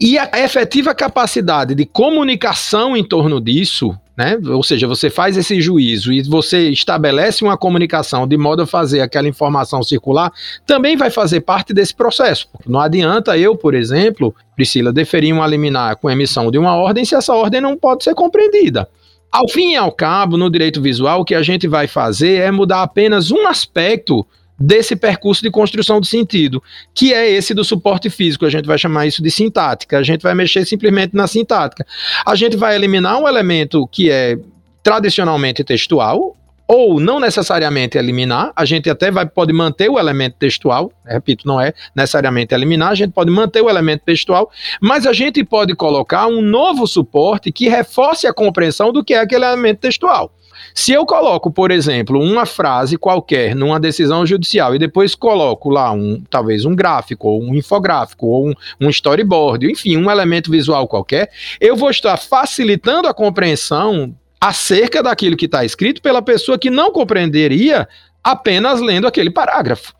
E 0.03 0.17
a 0.17 0.31
efetiva 0.43 0.95
capacidade 0.95 1.75
de 1.75 1.85
comunicação 1.85 2.97
em 2.97 3.03
torno 3.03 3.39
disso, 3.39 3.95
né? 4.17 4.35
Ou 4.47 4.63
seja, 4.63 4.87
você 4.87 5.11
faz 5.11 5.37
esse 5.37 5.61
juízo 5.61 6.11
e 6.11 6.23
você 6.23 6.69
estabelece 6.69 7.43
uma 7.43 7.55
comunicação 7.55 8.27
de 8.27 8.35
modo 8.35 8.63
a 8.63 8.65
fazer 8.65 9.01
aquela 9.01 9.27
informação 9.27 9.83
circular, 9.83 10.33
também 10.65 10.97
vai 10.97 11.11
fazer 11.11 11.41
parte 11.41 11.71
desse 11.71 11.93
processo. 11.93 12.47
Não 12.65 12.79
adianta 12.79 13.37
eu, 13.37 13.55
por 13.55 13.75
exemplo, 13.75 14.33
Priscila, 14.55 14.91
deferir 14.91 15.35
uma 15.35 15.45
liminar 15.45 15.95
com 15.97 16.09
emissão 16.09 16.49
de 16.49 16.57
uma 16.57 16.75
ordem 16.75 17.05
se 17.05 17.13
essa 17.13 17.35
ordem 17.35 17.61
não 17.61 17.77
pode 17.77 18.03
ser 18.03 18.15
compreendida. 18.15 18.89
Ao 19.31 19.47
fim 19.47 19.73
e 19.73 19.75
ao 19.75 19.91
cabo, 19.91 20.35
no 20.35 20.49
direito 20.49 20.81
visual, 20.81 21.21
o 21.21 21.25
que 21.25 21.35
a 21.35 21.43
gente 21.43 21.67
vai 21.67 21.87
fazer 21.87 22.41
é 22.41 22.49
mudar 22.49 22.81
apenas 22.81 23.29
um 23.29 23.45
aspecto 23.45 24.25
desse 24.61 24.95
percurso 24.95 25.41
de 25.41 25.49
construção 25.49 25.99
do 25.99 26.05
sentido, 26.05 26.61
que 26.93 27.13
é 27.13 27.29
esse 27.29 27.53
do 27.53 27.63
suporte 27.63 28.09
físico. 28.09 28.45
A 28.45 28.49
gente 28.49 28.65
vai 28.65 28.77
chamar 28.77 29.07
isso 29.07 29.21
de 29.21 29.31
sintática. 29.31 29.97
A 29.97 30.03
gente 30.03 30.21
vai 30.21 30.35
mexer 30.35 30.65
simplesmente 30.65 31.15
na 31.15 31.27
sintática. 31.27 31.85
A 32.25 32.35
gente 32.35 32.55
vai 32.55 32.75
eliminar 32.75 33.19
um 33.19 33.27
elemento 33.27 33.87
que 33.87 34.11
é 34.11 34.37
tradicionalmente 34.83 35.63
textual, 35.63 36.35
ou 36.67 37.01
não 37.01 37.19
necessariamente 37.19 37.97
eliminar, 37.97 38.53
a 38.55 38.63
gente 38.63 38.89
até 38.89 39.11
vai, 39.11 39.25
pode 39.25 39.51
manter 39.51 39.89
o 39.89 39.99
elemento 39.99 40.37
textual, 40.39 40.89
repito, 41.05 41.45
não 41.45 41.59
é 41.59 41.73
necessariamente 41.93 42.55
eliminar, 42.55 42.91
a 42.91 42.95
gente 42.95 43.11
pode 43.11 43.29
manter 43.29 43.61
o 43.61 43.69
elemento 43.69 44.03
textual, 44.05 44.49
mas 44.79 45.05
a 45.05 45.11
gente 45.11 45.43
pode 45.43 45.75
colocar 45.75 46.27
um 46.27 46.41
novo 46.41 46.87
suporte 46.87 47.51
que 47.51 47.67
reforce 47.67 48.25
a 48.25 48.33
compreensão 48.33 48.93
do 48.93 49.03
que 49.03 49.13
é 49.13 49.19
aquele 49.19 49.43
elemento 49.43 49.79
textual. 49.79 50.31
Se 50.73 50.91
eu 50.93 51.05
coloco, 51.05 51.51
por 51.51 51.71
exemplo, 51.71 52.19
uma 52.19 52.45
frase 52.45 52.97
qualquer 52.97 53.55
numa 53.55 53.79
decisão 53.79 54.25
judicial 54.25 54.73
e 54.75 54.79
depois 54.79 55.15
coloco 55.15 55.69
lá 55.69 55.91
um, 55.91 56.21
talvez 56.29 56.65
um 56.65 56.75
gráfico, 56.75 57.27
ou 57.27 57.43
um 57.43 57.55
infográfico, 57.55 58.27
ou 58.27 58.49
um, 58.49 58.53
um 58.79 58.89
storyboard, 58.89 59.69
enfim, 59.69 59.97
um 59.97 60.09
elemento 60.09 60.49
visual 60.49 60.87
qualquer, 60.87 61.29
eu 61.59 61.75
vou 61.75 61.89
estar 61.89 62.17
facilitando 62.17 63.07
a 63.07 63.13
compreensão 63.13 64.15
acerca 64.39 65.03
daquilo 65.03 65.37
que 65.37 65.45
está 65.45 65.63
escrito 65.63 66.01
pela 66.01 66.21
pessoa 66.21 66.57
que 66.57 66.69
não 66.69 66.91
compreenderia 66.91 67.87
apenas 68.23 68.81
lendo 68.81 69.07
aquele 69.07 69.29
parágrafo. 69.29 69.93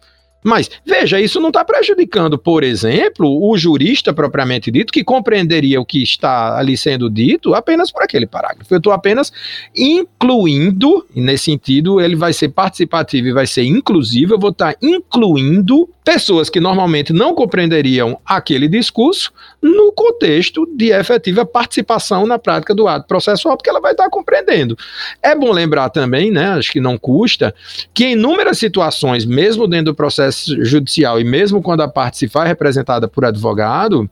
Mas, 0.44 0.70
veja, 0.86 1.20
isso 1.20 1.40
não 1.40 1.50
está 1.50 1.64
prejudicando, 1.64 2.38
por 2.38 2.64
exemplo, 2.64 3.28
o 3.28 3.58
jurista 3.58 4.12
propriamente 4.14 4.72
dito, 4.72 4.92
que 4.92 5.04
compreenderia 5.04 5.80
o 5.80 5.86
que 5.86 6.02
está 6.02 6.58
ali 6.58 6.76
sendo 6.76 7.10
dito 7.10 7.54
apenas 7.54 7.92
por 7.92 8.02
aquele 8.02 8.26
parágrafo. 8.26 8.74
Eu 8.74 8.80
estou 8.80 8.92
apenas 8.92 9.32
incluindo, 9.76 11.06
e 11.16 11.22
nesse 11.22 11.46
sentido, 11.46 12.02
ele 12.02 12.16
vai 12.16 12.34
ser 12.34 12.50
participativo 12.50 13.28
e 13.28 13.34
vai 13.34 13.46
ser 13.46 13.64
inclusivo, 13.64 14.34
eu 14.34 14.40
vou 14.40 14.50
estar 14.50 14.74
tá 14.74 14.80
incluindo 14.82 15.88
pessoas 16.04 16.50
que 16.50 16.60
normalmente 16.60 17.14
não 17.14 17.36
compreenderiam 17.36 18.20
aquele 18.26 18.68
discurso 18.68 19.32
no 19.62 19.92
contexto 19.92 20.68
de 20.76 20.92
efetiva 20.92 21.46
participação 21.46 22.26
na 22.26 22.40
prática 22.40 22.74
do 22.74 22.88
ato 22.88 23.08
processual, 23.08 23.56
porque 23.56 23.70
ela 23.70 23.80
vai 23.80 23.92
estar 23.92 24.10
compreendendo. 24.10 24.76
É 25.22 25.36
bom 25.36 25.52
lembrar 25.52 25.90
também, 25.90 26.32
né, 26.32 26.48
acho 26.54 26.72
que 26.72 26.82
não 26.82 26.98
custa, 26.98 27.54
que 27.94 28.06
em 28.06 28.12
inúmeras 28.14 28.58
situações, 28.58 29.26
mesmo 29.26 29.68
dentro 29.68 29.86
do 29.92 29.96
processo 29.96 30.31
judicial 30.32 31.20
e 31.20 31.24
mesmo 31.24 31.62
quando 31.62 31.82
a 31.82 31.88
parte 31.88 32.18
se 32.18 32.28
faz 32.28 32.48
representada 32.48 33.08
por 33.08 33.26
advogado, 33.26 34.10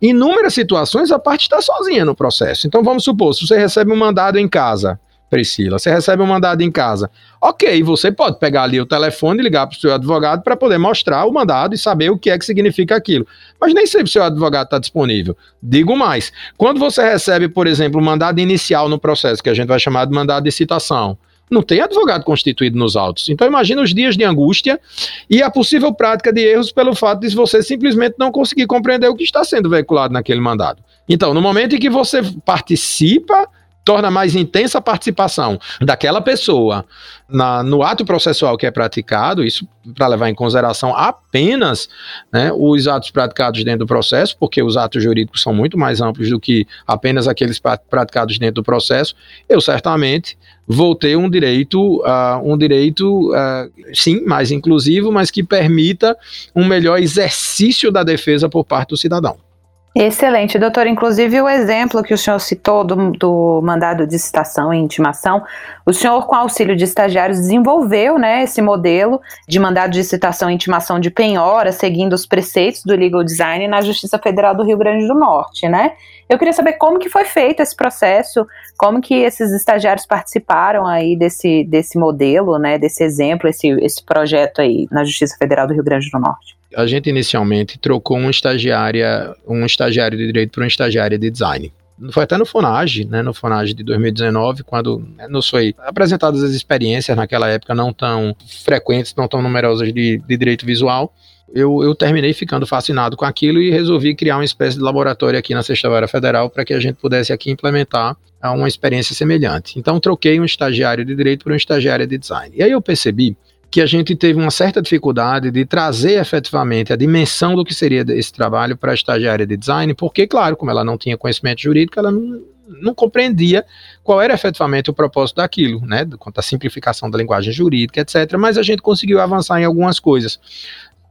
em 0.00 0.10
inúmeras 0.10 0.54
situações 0.54 1.10
a 1.10 1.18
parte 1.18 1.42
está 1.42 1.60
sozinha 1.60 2.04
no 2.04 2.14
processo. 2.14 2.66
Então 2.66 2.82
vamos 2.82 3.04
supor, 3.04 3.34
se 3.34 3.46
você 3.46 3.58
recebe 3.58 3.92
um 3.92 3.96
mandado 3.96 4.38
em 4.38 4.48
casa, 4.48 4.98
Priscila, 5.28 5.78
você 5.78 5.90
recebe 5.90 6.22
um 6.22 6.26
mandado 6.26 6.62
em 6.62 6.70
casa. 6.70 7.10
Ok, 7.40 7.82
você 7.82 8.10
pode 8.10 8.38
pegar 8.38 8.62
ali 8.62 8.80
o 8.80 8.86
telefone 8.86 9.40
e 9.40 9.42
ligar 9.42 9.66
para 9.66 9.76
o 9.76 9.80
seu 9.80 9.92
advogado 9.92 10.42
para 10.42 10.56
poder 10.56 10.78
mostrar 10.78 11.26
o 11.26 11.32
mandado 11.32 11.74
e 11.74 11.78
saber 11.78 12.10
o 12.10 12.18
que 12.18 12.30
é 12.30 12.38
que 12.38 12.44
significa 12.44 12.96
aquilo. 12.96 13.26
Mas 13.60 13.74
nem 13.74 13.86
sempre 13.86 14.06
o 14.06 14.12
seu 14.12 14.22
advogado 14.22 14.64
está 14.64 14.78
disponível. 14.78 15.36
Digo 15.62 15.96
mais, 15.96 16.32
quando 16.56 16.80
você 16.80 17.02
recebe, 17.02 17.48
por 17.48 17.66
exemplo, 17.66 18.00
um 18.00 18.04
mandado 18.04 18.40
inicial 18.40 18.88
no 18.88 18.98
processo, 18.98 19.42
que 19.42 19.50
a 19.50 19.54
gente 19.54 19.68
vai 19.68 19.78
chamar 19.78 20.06
de 20.06 20.12
mandado 20.12 20.44
de 20.44 20.52
citação, 20.52 21.18
não 21.50 21.62
tem 21.62 21.80
advogado 21.80 22.24
constituído 22.24 22.78
nos 22.78 22.96
autos. 22.96 23.28
Então 23.28 23.46
imagina 23.46 23.82
os 23.82 23.94
dias 23.94 24.16
de 24.16 24.24
angústia 24.24 24.80
e 25.28 25.42
a 25.42 25.50
possível 25.50 25.92
prática 25.92 26.32
de 26.32 26.40
erros 26.40 26.72
pelo 26.72 26.94
fato 26.94 27.20
de 27.20 27.34
você 27.34 27.62
simplesmente 27.62 28.16
não 28.18 28.30
conseguir 28.30 28.66
compreender 28.66 29.08
o 29.08 29.14
que 29.14 29.24
está 29.24 29.44
sendo 29.44 29.68
veiculado 29.68 30.12
naquele 30.12 30.40
mandado. 30.40 30.82
Então, 31.08 31.32
no 31.32 31.40
momento 31.40 31.74
em 31.74 31.78
que 31.78 31.88
você 31.88 32.20
participa 32.44 33.48
torna 33.88 34.10
mais 34.10 34.36
intensa 34.36 34.76
a 34.76 34.82
participação 34.82 35.58
daquela 35.80 36.20
pessoa 36.20 36.84
na, 37.26 37.62
no 37.62 37.82
ato 37.82 38.04
processual 38.04 38.54
que 38.58 38.66
é 38.66 38.70
praticado, 38.70 39.42
isso 39.42 39.66
para 39.94 40.06
levar 40.08 40.28
em 40.28 40.34
consideração 40.34 40.94
apenas 40.94 41.88
né, 42.30 42.52
os 42.54 42.86
atos 42.86 43.10
praticados 43.10 43.64
dentro 43.64 43.80
do 43.80 43.86
processo, 43.86 44.36
porque 44.38 44.62
os 44.62 44.76
atos 44.76 45.02
jurídicos 45.02 45.40
são 45.40 45.54
muito 45.54 45.78
mais 45.78 46.02
amplos 46.02 46.28
do 46.28 46.38
que 46.38 46.66
apenas 46.86 47.26
aqueles 47.26 47.58
praticados 47.58 48.38
dentro 48.38 48.56
do 48.56 48.62
processo, 48.62 49.14
eu 49.48 49.58
certamente 49.58 50.36
vou 50.68 50.94
ter 50.94 51.16
um 51.16 51.30
direito, 51.30 52.02
uh, 52.02 52.42
um 52.44 52.58
direito, 52.58 53.32
uh, 53.32 53.94
sim, 53.94 54.22
mais 54.26 54.50
inclusivo, 54.50 55.10
mas 55.10 55.30
que 55.30 55.42
permita 55.42 56.14
um 56.54 56.66
melhor 56.66 57.00
exercício 57.00 57.90
da 57.90 58.04
defesa 58.04 58.48
por 58.48 58.64
parte 58.64 58.90
do 58.90 58.96
cidadão. 58.96 59.47
Excelente, 59.94 60.58
doutor. 60.58 60.86
Inclusive, 60.86 61.40
o 61.40 61.48
exemplo 61.48 62.02
que 62.02 62.12
o 62.12 62.18
senhor 62.18 62.38
citou 62.38 62.84
do, 62.84 63.10
do, 63.12 63.60
mandado 63.64 64.06
de 64.06 64.18
citação 64.18 64.72
e 64.72 64.78
intimação, 64.78 65.42
o 65.84 65.92
senhor, 65.92 66.26
com 66.26 66.36
auxílio 66.36 66.76
de 66.76 66.84
estagiários, 66.84 67.38
desenvolveu 67.38 68.18
né, 68.18 68.44
esse 68.44 68.60
modelo 68.60 69.20
de 69.48 69.58
mandado 69.58 69.92
de 69.92 70.04
citação 70.04 70.50
e 70.50 70.54
intimação 70.54 71.00
de 71.00 71.10
penhora, 71.10 71.72
seguindo 71.72 72.12
os 72.12 72.26
preceitos 72.26 72.84
do 72.84 72.94
legal 72.94 73.24
design 73.24 73.66
na 73.66 73.80
Justiça 73.80 74.18
Federal 74.18 74.54
do 74.54 74.62
Rio 74.62 74.76
Grande 74.76 75.08
do 75.08 75.14
Norte, 75.14 75.66
né? 75.68 75.92
Eu 76.28 76.38
queria 76.38 76.52
saber 76.52 76.74
como 76.74 76.98
que 76.98 77.08
foi 77.08 77.24
feito 77.24 77.60
esse 77.60 77.74
processo, 77.74 78.46
como 78.76 79.00
que 79.00 79.14
esses 79.14 79.50
estagiários 79.50 80.04
participaram 80.04 80.86
aí 80.86 81.16
desse, 81.16 81.64
desse 81.64 81.98
modelo, 81.98 82.58
né, 82.58 82.78
desse 82.78 83.02
exemplo, 83.02 83.48
esse, 83.48 83.68
esse 83.80 84.04
projeto 84.04 84.60
aí 84.60 84.86
na 84.92 85.02
Justiça 85.02 85.36
Federal 85.38 85.66
do 85.66 85.72
Rio 85.72 85.82
Grande 85.82 86.10
do 86.10 86.18
Norte 86.18 86.57
a 86.74 86.86
gente 86.86 87.08
inicialmente 87.08 87.78
trocou 87.78 88.16
um 88.16 88.30
estagiária, 88.30 89.34
um 89.46 89.64
estagiário 89.64 90.16
de 90.16 90.26
direito 90.26 90.52
para 90.52 90.64
um 90.64 90.66
estagiário 90.66 91.18
de 91.18 91.30
design. 91.30 91.72
Foi 92.12 92.22
até 92.22 92.36
no 92.36 92.46
Fonage, 92.46 93.04
né, 93.04 93.22
no 93.22 93.34
Fonage 93.34 93.74
de 93.74 93.82
2019, 93.82 94.62
quando 94.62 95.04
né, 95.16 95.26
nos 95.26 95.48
foi 95.48 95.74
apresentadas 95.78 96.44
as 96.44 96.52
experiências 96.52 97.16
naquela 97.16 97.48
época 97.48 97.74
não 97.74 97.92
tão 97.92 98.36
frequentes, 98.64 99.14
não 99.16 99.26
tão 99.26 99.42
numerosas 99.42 99.92
de, 99.92 100.18
de 100.18 100.36
direito 100.36 100.64
visual. 100.64 101.12
Eu, 101.52 101.82
eu, 101.82 101.94
terminei 101.94 102.32
ficando 102.34 102.66
fascinado 102.66 103.16
com 103.16 103.24
aquilo 103.24 103.58
e 103.58 103.70
resolvi 103.70 104.14
criar 104.14 104.36
uma 104.36 104.44
espécie 104.44 104.76
de 104.76 104.82
laboratório 104.82 105.38
aqui 105.38 105.54
na 105.54 105.62
Sexta 105.62 105.88
Vara 105.88 106.06
Federal 106.06 106.50
para 106.50 106.64
que 106.64 106.74
a 106.74 106.78
gente 106.78 106.96
pudesse 106.96 107.32
aqui 107.32 107.50
implementar 107.50 108.16
uma 108.44 108.68
experiência 108.68 109.14
semelhante. 109.14 109.78
Então 109.78 109.98
troquei 109.98 110.38
um 110.38 110.44
estagiário 110.44 111.04
de 111.04 111.14
direito 111.14 111.44
por 111.44 111.52
um 111.52 111.56
estagiário 111.56 112.06
de 112.06 112.18
design. 112.18 112.54
E 112.54 112.62
aí 112.62 112.70
eu 112.70 112.82
percebi 112.82 113.36
que 113.70 113.80
a 113.80 113.86
gente 113.86 114.16
teve 114.16 114.40
uma 114.40 114.50
certa 114.50 114.80
dificuldade 114.80 115.50
de 115.50 115.64
trazer 115.64 116.18
efetivamente 116.20 116.92
a 116.92 116.96
dimensão 116.96 117.54
do 117.54 117.64
que 117.64 117.74
seria 117.74 118.04
esse 118.08 118.32
trabalho 118.32 118.76
para 118.76 118.92
a 118.92 118.94
estagiária 118.94 119.46
de 119.46 119.56
design, 119.56 119.92
porque, 119.94 120.26
claro, 120.26 120.56
como 120.56 120.70
ela 120.70 120.84
não 120.84 120.96
tinha 120.96 121.18
conhecimento 121.18 121.60
jurídico, 121.60 121.98
ela 121.98 122.10
não, 122.10 122.40
não 122.80 122.94
compreendia 122.94 123.64
qual 124.02 124.22
era 124.22 124.32
efetivamente 124.32 124.90
o 124.90 124.94
propósito 124.94 125.36
daquilo, 125.36 125.80
né, 125.84 126.06
quanto 126.18 126.38
à 126.38 126.42
simplificação 126.42 127.10
da 127.10 127.18
linguagem 127.18 127.52
jurídica, 127.52 128.00
etc. 128.00 128.36
Mas 128.38 128.56
a 128.56 128.62
gente 128.62 128.80
conseguiu 128.80 129.20
avançar 129.20 129.60
em 129.60 129.64
algumas 129.64 130.00
coisas 130.00 130.40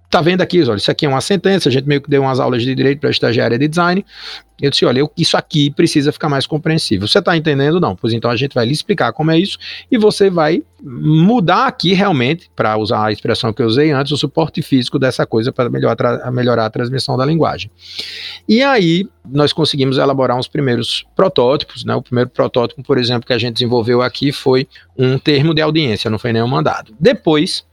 tá 0.10 0.22
vendo 0.22 0.42
aqui, 0.42 0.62
olha, 0.64 0.78
isso 0.78 0.90
aqui 0.90 1.06
é 1.06 1.10
uma 1.10 1.22
sentença, 1.22 1.68
a 1.68 1.72
gente 1.72 1.88
meio 1.88 2.02
que 2.02 2.10
deu 2.10 2.22
umas 2.22 2.40
aulas 2.40 2.64
de 2.64 2.74
direito 2.74 3.00
para 3.00 3.10
estagiária 3.10 3.58
de 3.58 3.68
design. 3.68 4.06
Eu 4.60 4.72
disse, 4.72 4.86
olha, 4.86 5.08
isso 5.16 5.38
aqui 5.38 5.70
precisa 5.70 6.12
ficar 6.12 6.30
mais 6.30 6.48
compreensível. 6.48 7.08
Você 7.08 7.20
está 7.20 7.38
entendendo? 7.38 7.80
Não. 7.80 7.96
Pois 7.96 8.12
então 8.12 8.32
a 8.32 8.36
gente 8.36 8.56
vai 8.56 8.66
lhe 8.66 8.72
explicar 8.72 9.14
como 9.14 9.30
é 9.30 9.38
isso 9.38 9.60
e 9.92 10.00
você 10.00 10.32
vai 10.32 10.64
mudar 10.82 11.68
aqui 11.68 11.94
realmente, 11.94 12.50
para 12.56 12.76
usar 12.78 13.06
a 13.06 13.12
expressão 13.12 13.54
que 13.54 13.62
eu 13.62 13.68
usei 13.68 13.92
antes, 13.92 14.12
o 14.12 14.18
suporte 14.18 14.64
físico 14.64 14.98
dessa 14.98 15.28
coisa 15.28 15.52
para 15.52 15.70
melhorar, 15.70 16.32
melhorar 16.32 16.66
a 16.66 16.70
transmissão 16.72 17.16
da 17.16 17.26
linguagem. 17.26 17.70
E 18.48 18.64
aí 18.64 19.08
nós 19.30 19.54
conseguimos 19.54 19.98
elaborar 19.98 20.38
uns 20.38 20.48
primeiros 20.48 21.06
protótipos, 21.16 21.84
né? 21.84 21.94
O 21.94 22.02
primeiro 22.02 22.30
protótipo, 22.30 22.82
por 22.82 22.98
exemplo, 22.98 23.28
que 23.28 23.34
a 23.34 23.38
gente 23.38 23.56
desenvolveu 23.56 24.02
aqui 24.02 24.32
foi 24.32 24.68
um 24.98 25.20
termo 25.20 25.54
de 25.54 25.62
audiência, 25.62 26.10
não 26.10 26.18
foi 26.18 26.34
nenhum 26.34 26.48
mandado. 26.48 26.96
Depois 27.00 27.64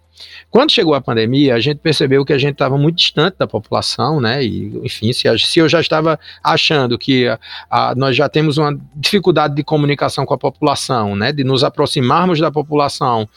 quando 0.50 0.70
chegou 0.70 0.94
a 0.94 1.00
pandemia, 1.00 1.54
a 1.54 1.60
gente 1.60 1.78
percebeu 1.78 2.24
que 2.24 2.32
a 2.32 2.38
gente 2.38 2.52
estava 2.52 2.78
muito 2.78 2.96
distante 2.96 3.36
da 3.38 3.46
população, 3.46 4.20
né? 4.20 4.44
E, 4.44 4.80
enfim, 4.84 5.12
se, 5.12 5.26
se 5.38 5.58
eu 5.58 5.68
já 5.68 5.80
estava 5.80 6.18
achando 6.42 6.96
que 6.96 7.26
a, 7.26 7.38
a, 7.68 7.94
nós 7.94 8.14
já 8.14 8.28
temos 8.28 8.56
uma 8.56 8.78
dificuldade 8.94 9.54
de 9.54 9.64
comunicação 9.64 10.24
com 10.24 10.34
a 10.34 10.38
população, 10.38 11.16
né? 11.16 11.32
De 11.32 11.42
nos 11.42 11.64
aproximarmos 11.64 12.38
da 12.38 12.50
população, 12.50 13.28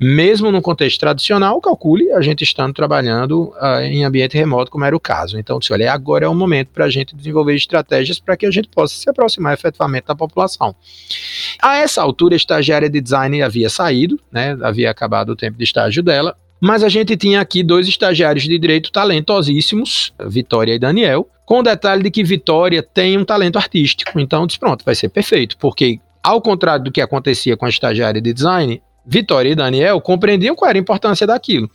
mesmo 0.00 0.50
no 0.50 0.62
contexto 0.62 1.00
tradicional, 1.00 1.60
calcule 1.60 2.12
a 2.12 2.22
gente 2.22 2.42
estando 2.42 2.72
trabalhando 2.72 3.52
uh, 3.60 3.80
em 3.82 4.04
ambiente 4.04 4.36
remoto, 4.36 4.70
como 4.70 4.84
era 4.84 4.96
o 4.96 5.00
caso. 5.00 5.38
Então, 5.38 5.58
disse, 5.58 5.72
olha, 5.72 5.92
agora 5.92 6.24
é 6.24 6.28
o 6.28 6.34
momento 6.34 6.68
para 6.68 6.86
a 6.86 6.90
gente 6.90 7.14
desenvolver 7.14 7.54
estratégias 7.54 8.18
para 8.18 8.36
que 8.36 8.46
a 8.46 8.50
gente 8.50 8.68
possa 8.68 8.94
se 8.94 9.08
aproximar 9.10 9.52
efetivamente 9.52 10.06
da 10.06 10.14
população. 10.14 10.74
A 11.60 11.76
essa 11.76 12.02
altura, 12.02 12.34
a 12.34 12.36
estagiária 12.36 12.88
de 12.88 13.00
design 13.00 13.42
havia 13.42 13.68
saído, 13.68 14.18
né? 14.30 14.56
Havia 14.62 14.90
acabado 14.90 15.30
o 15.30 15.36
tempo 15.36 15.58
de 15.58 15.64
estágio 15.64 16.02
dela 16.02 16.36
mas 16.60 16.82
a 16.82 16.88
gente 16.88 17.14
tinha 17.14 17.42
aqui 17.42 17.62
dois 17.62 17.86
estagiários 17.86 18.44
de 18.44 18.58
direito 18.58 18.90
talentosíssimos, 18.90 20.14
Vitória 20.26 20.72
e 20.72 20.78
Daniel, 20.78 21.28
com 21.44 21.58
o 21.58 21.62
detalhe 21.62 22.02
de 22.02 22.10
que 22.10 22.24
Vitória 22.24 22.82
tem 22.82 23.18
um 23.18 23.24
talento 23.24 23.58
artístico. 23.58 24.18
Então, 24.18 24.46
disse, 24.46 24.58
pronto, 24.58 24.82
vai 24.82 24.94
ser 24.94 25.10
perfeito, 25.10 25.58
porque 25.58 26.00
ao 26.22 26.40
contrário 26.40 26.84
do 26.84 26.90
que 26.90 27.02
acontecia 27.02 27.54
com 27.54 27.66
a 27.66 27.68
estagiária 27.68 28.18
de 28.18 28.32
design, 28.32 28.80
Vitória 29.04 29.50
e 29.50 29.54
Daniel 29.54 30.00
compreendiam 30.00 30.56
qual 30.56 30.70
era 30.70 30.78
a 30.78 30.80
importância 30.80 31.26
daquilo. 31.26 31.70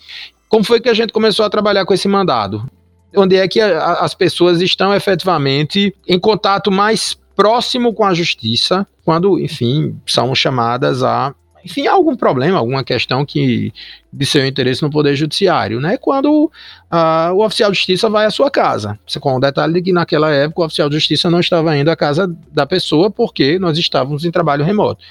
Como 0.48 0.64
foi 0.64 0.82
que 0.82 0.90
a 0.90 0.94
gente 0.96 1.14
começou 1.14 1.46
a 1.46 1.50
trabalhar 1.52 1.86
com 1.86 1.94
esse 1.94 2.08
mandado? 2.08 2.68
Onde 3.16 3.36
é 3.36 3.48
que 3.48 3.62
a, 3.62 3.94
as 4.00 4.16
pessoas 4.16 4.60
estão 4.60 4.92
efetivamente 4.92 5.94
em 6.08 6.20
contato 6.20 6.72
mais 6.72 7.16
próximo 7.39 7.93
com 7.93 8.03
a 8.03 8.13
justiça, 8.13 8.86
quando, 9.05 9.39
enfim, 9.39 9.98
são 10.05 10.36
chamadas 10.36 11.03
a 11.03 11.34
enfim, 11.63 11.88
algum 11.88 12.15
problema, 12.15 12.58
alguma 12.58 12.84
questão 12.84 13.25
que 13.25 13.74
de 14.12 14.25
seu 14.25 14.46
interesse 14.46 14.81
no 14.81 14.89
Poder 14.89 15.15
Judiciário, 15.15 15.79
né? 15.79 15.98
Quando 15.98 16.46
uh, 16.46 17.34
o 17.34 17.46
oficial 17.46 17.72
de 17.72 17.77
justiça 17.77 18.10
vai 18.10 18.25
à 18.25 18.31
sua 18.31 18.50
casa. 18.50 19.00
Com 19.22 19.36
o 19.36 19.39
detalhe 19.39 19.74
de 19.74 19.81
que 19.81 19.93
naquela 19.93 20.31
época 20.31 20.62
o 20.62 20.65
oficial 20.65 20.89
de 20.89 20.96
justiça 20.96 21.29
não 21.29 21.39
estava 21.39 21.77
indo 21.77 21.89
à 21.89 21.96
casa 21.96 22.34
da 22.51 22.65
pessoa 22.65 23.10
porque 23.10 23.58
nós 23.58 23.77
estávamos 23.77 24.25
em 24.25 24.31
trabalho 24.31 24.65
remoto. 24.65 25.01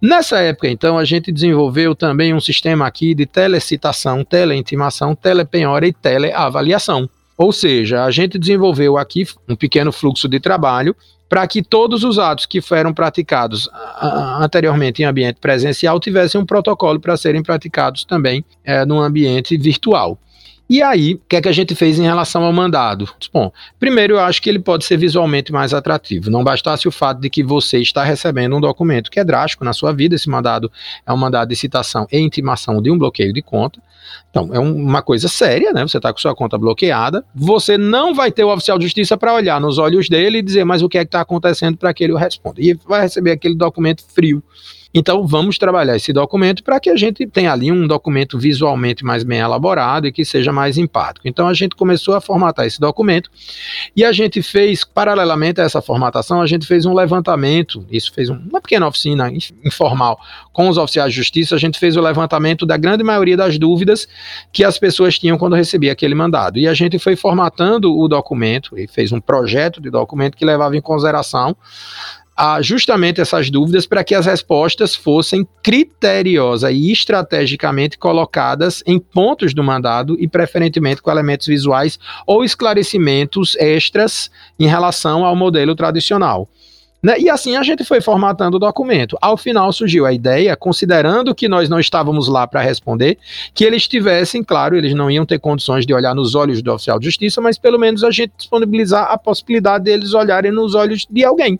Nessa 0.00 0.38
época, 0.38 0.68
então, 0.68 0.98
a 0.98 1.04
gente 1.04 1.30
desenvolveu 1.32 1.94
também 1.94 2.32
um 2.32 2.40
sistema 2.40 2.86
aqui 2.86 3.14
de 3.14 3.26
telecitação, 3.26 4.24
teleintimação, 4.24 5.14
telepenhora 5.14 5.86
e 5.86 5.92
teleavaliação. 5.92 7.08
Ou 7.36 7.52
seja, 7.52 8.04
a 8.04 8.10
gente 8.10 8.38
desenvolveu 8.38 8.96
aqui 8.96 9.26
um 9.48 9.54
pequeno 9.54 9.92
fluxo 9.92 10.28
de 10.28 10.40
trabalho 10.40 10.94
para 11.28 11.46
que 11.46 11.62
todos 11.62 12.04
os 12.04 12.18
atos 12.18 12.46
que 12.46 12.60
foram 12.60 12.92
praticados 12.92 13.68
anteriormente 14.40 15.02
em 15.02 15.04
ambiente 15.04 15.38
presencial 15.40 16.00
tivessem 16.00 16.40
um 16.40 16.46
protocolo 16.46 16.98
para 16.98 17.16
serem 17.16 17.42
praticados 17.42 18.04
também 18.04 18.44
é, 18.64 18.84
no 18.84 19.00
ambiente 19.00 19.56
virtual. 19.56 20.18
E 20.70 20.82
aí, 20.82 21.14
o 21.14 21.20
que 21.26 21.36
é 21.36 21.40
que 21.40 21.48
a 21.48 21.52
gente 21.52 21.74
fez 21.74 21.98
em 21.98 22.02
relação 22.02 22.44
ao 22.44 22.52
mandado? 22.52 23.08
Bom, 23.32 23.50
primeiro 23.80 24.14
eu 24.14 24.20
acho 24.20 24.42
que 24.42 24.50
ele 24.50 24.58
pode 24.58 24.84
ser 24.84 24.98
visualmente 24.98 25.50
mais 25.50 25.72
atrativo. 25.72 26.30
Não 26.30 26.44
bastasse 26.44 26.86
o 26.86 26.92
fato 26.92 27.22
de 27.22 27.30
que 27.30 27.42
você 27.42 27.78
está 27.78 28.04
recebendo 28.04 28.54
um 28.54 28.60
documento 28.60 29.10
que 29.10 29.18
é 29.18 29.24
drástico 29.24 29.64
na 29.64 29.72
sua 29.72 29.94
vida, 29.94 30.14
esse 30.14 30.28
mandado 30.28 30.70
é 31.06 31.12
um 31.12 31.16
mandado 31.16 31.48
de 31.48 31.56
citação 31.56 32.06
e 32.12 32.18
intimação 32.18 32.82
de 32.82 32.90
um 32.90 32.98
bloqueio 32.98 33.32
de 33.32 33.40
conta. 33.40 33.80
Então, 34.30 34.50
é 34.52 34.58
uma 34.58 35.02
coisa 35.02 35.28
séria, 35.28 35.72
né? 35.72 35.86
Você 35.86 35.96
está 35.96 36.12
com 36.12 36.18
sua 36.18 36.34
conta 36.34 36.58
bloqueada. 36.58 37.24
Você 37.34 37.78
não 37.78 38.14
vai 38.14 38.30
ter 38.30 38.44
o 38.44 38.52
oficial 38.52 38.78
de 38.78 38.84
justiça 38.84 39.16
para 39.16 39.34
olhar 39.34 39.60
nos 39.60 39.78
olhos 39.78 40.08
dele 40.08 40.38
e 40.38 40.42
dizer, 40.42 40.64
mas 40.64 40.82
o 40.82 40.88
que 40.88 40.98
é 40.98 41.04
que 41.04 41.08
está 41.08 41.20
acontecendo 41.20 41.76
para 41.76 41.92
que 41.94 42.04
ele 42.04 42.16
responda. 42.16 42.60
E 42.60 42.74
vai 42.86 43.02
receber 43.02 43.32
aquele 43.32 43.54
documento 43.54 44.04
frio. 44.14 44.42
Então, 44.98 45.24
vamos 45.24 45.58
trabalhar 45.58 45.94
esse 45.94 46.12
documento 46.12 46.64
para 46.64 46.80
que 46.80 46.90
a 46.90 46.96
gente 46.96 47.24
tenha 47.24 47.52
ali 47.52 47.70
um 47.70 47.86
documento 47.86 48.36
visualmente 48.36 49.04
mais 49.04 49.22
bem 49.22 49.38
elaborado 49.38 50.08
e 50.08 50.12
que 50.12 50.24
seja 50.24 50.52
mais 50.52 50.76
empático. 50.76 51.28
Então, 51.28 51.46
a 51.46 51.54
gente 51.54 51.76
começou 51.76 52.16
a 52.16 52.20
formatar 52.20 52.66
esse 52.66 52.80
documento 52.80 53.30
e 53.94 54.04
a 54.04 54.10
gente 54.10 54.42
fez, 54.42 54.82
paralelamente 54.82 55.60
a 55.60 55.64
essa 55.64 55.80
formatação, 55.80 56.42
a 56.42 56.48
gente 56.48 56.66
fez 56.66 56.84
um 56.84 56.92
levantamento, 56.92 57.86
isso 57.88 58.12
fez 58.12 58.28
uma 58.28 58.60
pequena 58.60 58.88
oficina 58.88 59.30
informal 59.64 60.18
com 60.52 60.68
os 60.68 60.76
oficiais 60.76 61.12
de 61.12 61.16
justiça, 61.16 61.54
a 61.54 61.58
gente 61.58 61.78
fez 61.78 61.96
o 61.96 62.00
levantamento 62.00 62.66
da 62.66 62.76
grande 62.76 63.04
maioria 63.04 63.36
das 63.36 63.56
dúvidas 63.56 64.08
que 64.52 64.64
as 64.64 64.80
pessoas 64.80 65.16
tinham 65.16 65.38
quando 65.38 65.54
recebia 65.54 65.92
aquele 65.92 66.16
mandado. 66.16 66.58
E 66.58 66.66
a 66.66 66.74
gente 66.74 66.98
foi 66.98 67.14
formatando 67.14 67.96
o 67.96 68.08
documento 68.08 68.76
e 68.76 68.88
fez 68.88 69.12
um 69.12 69.20
projeto 69.20 69.80
de 69.80 69.90
documento 69.90 70.36
que 70.36 70.44
levava 70.44 70.76
em 70.76 70.80
consideração 70.80 71.56
justamente 72.62 73.20
essas 73.20 73.50
dúvidas 73.50 73.86
para 73.86 74.04
que 74.04 74.14
as 74.14 74.26
respostas 74.26 74.94
fossem 74.94 75.46
criteriosas 75.62 76.70
e 76.72 76.92
estrategicamente 76.92 77.98
colocadas 77.98 78.82
em 78.86 78.98
pontos 78.98 79.52
do 79.52 79.64
mandado 79.64 80.16
e 80.20 80.28
preferentemente 80.28 81.02
com 81.02 81.10
elementos 81.10 81.46
visuais 81.46 81.98
ou 82.26 82.44
esclarecimentos 82.44 83.56
extras 83.56 84.30
em 84.58 84.66
relação 84.66 85.24
ao 85.24 85.34
modelo 85.34 85.74
tradicional. 85.74 86.48
Né? 87.02 87.18
E 87.20 87.30
assim 87.30 87.56
a 87.56 87.62
gente 87.62 87.84
foi 87.84 88.00
formatando 88.00 88.56
o 88.56 88.60
documento. 88.60 89.16
Ao 89.20 89.36
final 89.36 89.72
surgiu 89.72 90.04
a 90.04 90.12
ideia, 90.12 90.56
considerando 90.56 91.34
que 91.34 91.48
nós 91.48 91.68
não 91.68 91.78
estávamos 91.78 92.26
lá 92.28 92.46
para 92.46 92.60
responder, 92.60 93.18
que 93.54 93.64
eles 93.64 93.86
tivessem, 93.86 94.42
claro, 94.42 94.76
eles 94.76 94.94
não 94.94 95.10
iam 95.10 95.24
ter 95.24 95.38
condições 95.38 95.86
de 95.86 95.94
olhar 95.94 96.14
nos 96.14 96.34
olhos 96.34 96.60
do 96.60 96.72
oficial 96.72 96.98
de 96.98 97.04
justiça, 97.04 97.40
mas 97.40 97.56
pelo 97.56 97.78
menos 97.78 98.02
a 98.02 98.10
gente 98.10 98.32
disponibilizar 98.36 99.10
a 99.10 99.16
possibilidade 99.16 99.84
deles 99.84 100.12
olharem 100.12 100.50
nos 100.50 100.74
olhos 100.74 101.06
de 101.08 101.24
alguém. 101.24 101.58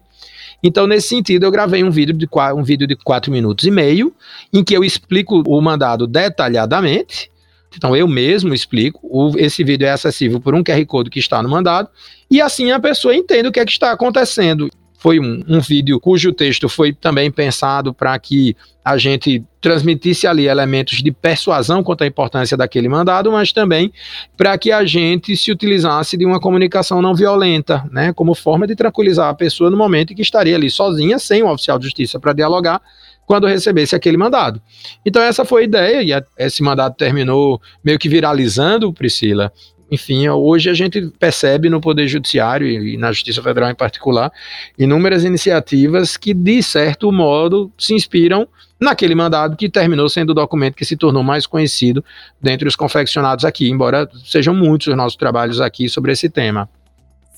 Então, 0.63 0.87
nesse 0.87 1.09
sentido, 1.09 1.45
eu 1.45 1.51
gravei 1.51 1.85
um 1.85 1.91
vídeo 1.91 2.15
de 2.15 2.29
um 2.55 2.63
vídeo 2.63 2.87
de 2.87 2.97
quatro 2.97 3.31
minutos 3.31 3.65
e 3.65 3.71
meio, 3.71 4.13
em 4.53 4.65
que 4.65 4.77
eu 4.77 4.83
explico 4.83 5.43
o 5.47 5.61
mandado 5.61 6.07
detalhadamente. 6.07 7.31
Então, 7.77 7.95
eu 7.95 8.09
mesmo 8.09 8.53
explico. 8.53 9.01
O, 9.03 9.39
esse 9.39 9.63
vídeo 9.63 9.87
é 9.87 9.91
acessível 9.91 10.41
por 10.41 10.55
um 10.55 10.63
QR 10.63 10.85
Code 10.87 11.11
que 11.11 11.21
está 11.21 11.43
no 11.43 11.49
mandado. 11.49 11.89
E 12.31 12.41
assim 12.41 12.71
a 12.73 12.81
pessoa 12.81 13.15
entende 13.15 13.49
o 13.49 13.53
que 13.53 13.61
é 13.61 13.65
que 13.65 13.71
está 13.71 13.93
acontecendo. 13.93 14.69
Foi 14.99 15.21
um, 15.21 15.45
um 15.49 15.61
vídeo 15.61 16.01
cujo 16.01 16.33
texto 16.33 16.69
foi 16.69 16.93
também 16.93 17.31
pensado 17.31 17.95
para 17.95 18.19
que 18.19 18.57
a 18.89 18.97
gente 18.97 19.45
transmitisse 19.61 20.27
ali 20.27 20.49
elementos 20.49 21.03
de 21.03 21.13
persuasão 21.13 21.83
quanto 21.83 22.05
à 22.05 22.07
importância 22.07 22.57
daquele 22.57 22.89
mandado, 22.89 23.31
mas 23.31 23.53
também 23.53 23.93
para 24.35 24.57
que 24.57 24.73
a 24.73 24.83
gente 24.87 25.37
se 25.37 25.53
utilizasse 25.53 26.17
de 26.17 26.25
uma 26.25 26.41
comunicação 26.41 27.03
não 27.03 27.15
violenta, 27.15 27.85
né, 27.93 28.15
como 28.15 28.35
forma 28.35 28.67
de 28.67 28.75
tranquilizar 28.75 29.29
a 29.29 29.35
pessoa 29.35 29.69
no 29.69 29.77
momento 29.77 30.15
em 30.15 30.17
que 30.17 30.23
estaria 30.23 30.57
ali 30.57 30.71
sozinha, 30.71 31.19
sem 31.19 31.43
um 31.43 31.51
oficial 31.51 31.79
de 31.79 31.85
justiça 31.85 32.19
para 32.19 32.33
dialogar, 32.33 32.81
quando 33.27 33.47
recebesse 33.47 33.95
aquele 33.95 34.17
mandado. 34.17 34.59
Então 35.05 35.21
essa 35.21 35.45
foi 35.45 35.63
a 35.63 35.65
ideia 35.67 36.03
e 36.03 36.11
a, 36.15 36.25
esse 36.39 36.63
mandado 36.63 36.95
terminou 36.95 37.61
meio 37.85 37.99
que 37.99 38.09
viralizando, 38.09 38.91
Priscila, 38.91 39.53
enfim, 39.91 40.29
hoje 40.31 40.71
a 40.71 40.75
gente 40.75 41.11
percebe 41.19 41.69
no 41.69 41.81
Poder 41.81 42.09
Judiciário 42.09 42.67
e 42.67 42.97
na 42.97 43.13
Justiça 43.13 43.43
Federal 43.43 43.71
em 43.71 43.75
particular 43.75 44.33
inúmeras 44.79 45.25
iniciativas 45.25 46.17
que, 46.17 46.33
de 46.33 46.63
certo 46.63 47.13
modo, 47.13 47.71
se 47.77 47.93
inspiram 47.93 48.49
naquele 48.81 49.15
mandado 49.15 49.57
que 49.57 49.69
terminou 49.69 50.09
sendo 50.09 50.31
o 50.31 50.35
documento 50.35 50.77
que 50.77 50.85
se 50.85 50.97
tornou 50.97 51.23
mais 51.23 51.47
conhecido 51.47 52.05
dentre 52.41 52.69
os 52.69 52.77
confeccionados 52.77 53.45
aqui, 53.45 53.69
embora 53.69 54.09
sejam 54.25 54.55
muitos 54.55 54.89
os 54.89 54.97
nossos 54.97 55.17
trabalhos 55.17 55.61
aqui 55.61 55.89
sobre 55.89 56.13
esse 56.13 56.29
tema. 56.29 56.69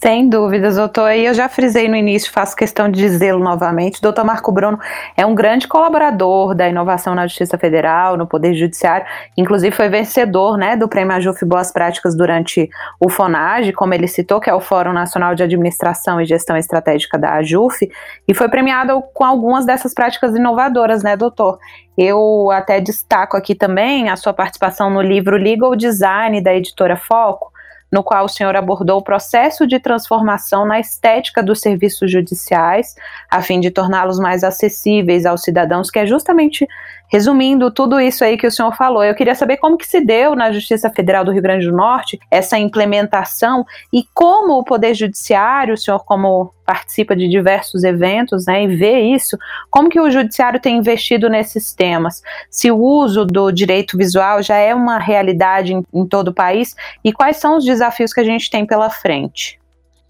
Sem 0.02 0.30
dúvidas, 0.30 0.76
doutor. 0.76 1.12
E 1.12 1.26
eu 1.26 1.34
já 1.34 1.46
frisei 1.46 1.86
no 1.86 1.94
início, 1.94 2.32
faço 2.32 2.56
questão 2.56 2.90
de 2.90 2.98
dizê-lo 2.98 3.38
novamente. 3.38 4.00
Doutor 4.00 4.24
Marco 4.24 4.50
Bruno 4.50 4.78
é 5.14 5.26
um 5.26 5.34
grande 5.34 5.68
colaborador 5.68 6.54
da 6.54 6.66
inovação 6.66 7.14
na 7.14 7.26
Justiça 7.26 7.58
Federal, 7.58 8.16
no 8.16 8.26
Poder 8.26 8.54
Judiciário. 8.54 9.06
Inclusive, 9.36 9.76
foi 9.76 9.90
vencedor 9.90 10.56
né, 10.56 10.74
do 10.74 10.88
Prêmio 10.88 11.14
Ajuf 11.14 11.44
Boas 11.44 11.70
Práticas 11.70 12.16
durante 12.16 12.70
o 12.98 13.10
FONAGE, 13.10 13.74
como 13.74 13.92
ele 13.92 14.08
citou, 14.08 14.40
que 14.40 14.48
é 14.48 14.54
o 14.54 14.60
Fórum 14.60 14.94
Nacional 14.94 15.34
de 15.34 15.42
Administração 15.42 16.18
e 16.18 16.24
Gestão 16.24 16.56
Estratégica 16.56 17.18
da 17.18 17.34
AJUF, 17.34 17.86
e 18.26 18.32
foi 18.32 18.48
premiado 18.48 19.02
com 19.12 19.22
algumas 19.22 19.66
dessas 19.66 19.92
práticas 19.92 20.34
inovadoras, 20.34 21.02
né, 21.02 21.14
doutor? 21.14 21.58
Eu 21.98 22.50
até 22.50 22.80
destaco 22.80 23.36
aqui 23.36 23.54
também 23.54 24.08
a 24.08 24.16
sua 24.16 24.32
participação 24.32 24.88
no 24.88 25.02
livro 25.02 25.36
Legal 25.36 25.76
Design 25.76 26.40
da 26.40 26.54
editora 26.54 26.96
Foco 26.96 27.49
no 27.90 28.02
qual 28.02 28.24
o 28.24 28.28
senhor 28.28 28.54
abordou 28.56 28.98
o 28.98 29.04
processo 29.04 29.66
de 29.66 29.80
transformação 29.80 30.64
na 30.64 30.78
estética 30.78 31.42
dos 31.42 31.60
serviços 31.60 32.10
judiciais, 32.10 32.94
a 33.30 33.42
fim 33.42 33.60
de 33.60 33.70
torná-los 33.70 34.18
mais 34.18 34.44
acessíveis 34.44 35.26
aos 35.26 35.42
cidadãos, 35.42 35.90
que 35.90 35.98
é 35.98 36.06
justamente 36.06 36.68
Resumindo 37.10 37.70
tudo 37.70 38.00
isso 38.00 38.24
aí 38.24 38.36
que 38.38 38.46
o 38.46 38.50
senhor 38.50 38.74
falou, 38.76 39.02
eu 39.02 39.14
queria 39.14 39.34
saber 39.34 39.56
como 39.56 39.76
que 39.76 39.86
se 39.86 40.00
deu 40.00 40.36
na 40.36 40.52
Justiça 40.52 40.88
Federal 40.90 41.24
do 41.24 41.32
Rio 41.32 41.42
Grande 41.42 41.66
do 41.66 41.76
Norte 41.76 42.18
essa 42.30 42.58
implementação 42.58 43.66
e 43.92 44.04
como 44.14 44.54
o 44.54 44.64
Poder 44.64 44.94
Judiciário, 44.94 45.74
o 45.74 45.76
senhor 45.76 46.04
como 46.04 46.52
participa 46.64 47.16
de 47.16 47.28
diversos 47.28 47.82
eventos 47.82 48.46
né, 48.46 48.62
e 48.62 48.76
vê 48.76 49.00
isso, 49.00 49.36
como 49.68 49.88
que 49.88 50.00
o 50.00 50.08
Judiciário 50.10 50.60
tem 50.60 50.76
investido 50.76 51.28
nesses 51.28 51.74
temas? 51.74 52.22
Se 52.48 52.70
o 52.70 52.78
uso 52.78 53.24
do 53.24 53.50
direito 53.50 53.98
visual 53.98 54.40
já 54.40 54.56
é 54.56 54.72
uma 54.72 54.98
realidade 54.98 55.74
em, 55.74 55.84
em 55.92 56.06
todo 56.06 56.28
o 56.28 56.34
país 56.34 56.76
e 57.02 57.12
quais 57.12 57.38
são 57.38 57.56
os 57.56 57.64
desafios 57.64 58.12
que 58.12 58.20
a 58.20 58.24
gente 58.24 58.48
tem 58.48 58.64
pela 58.64 58.88
frente? 58.88 59.59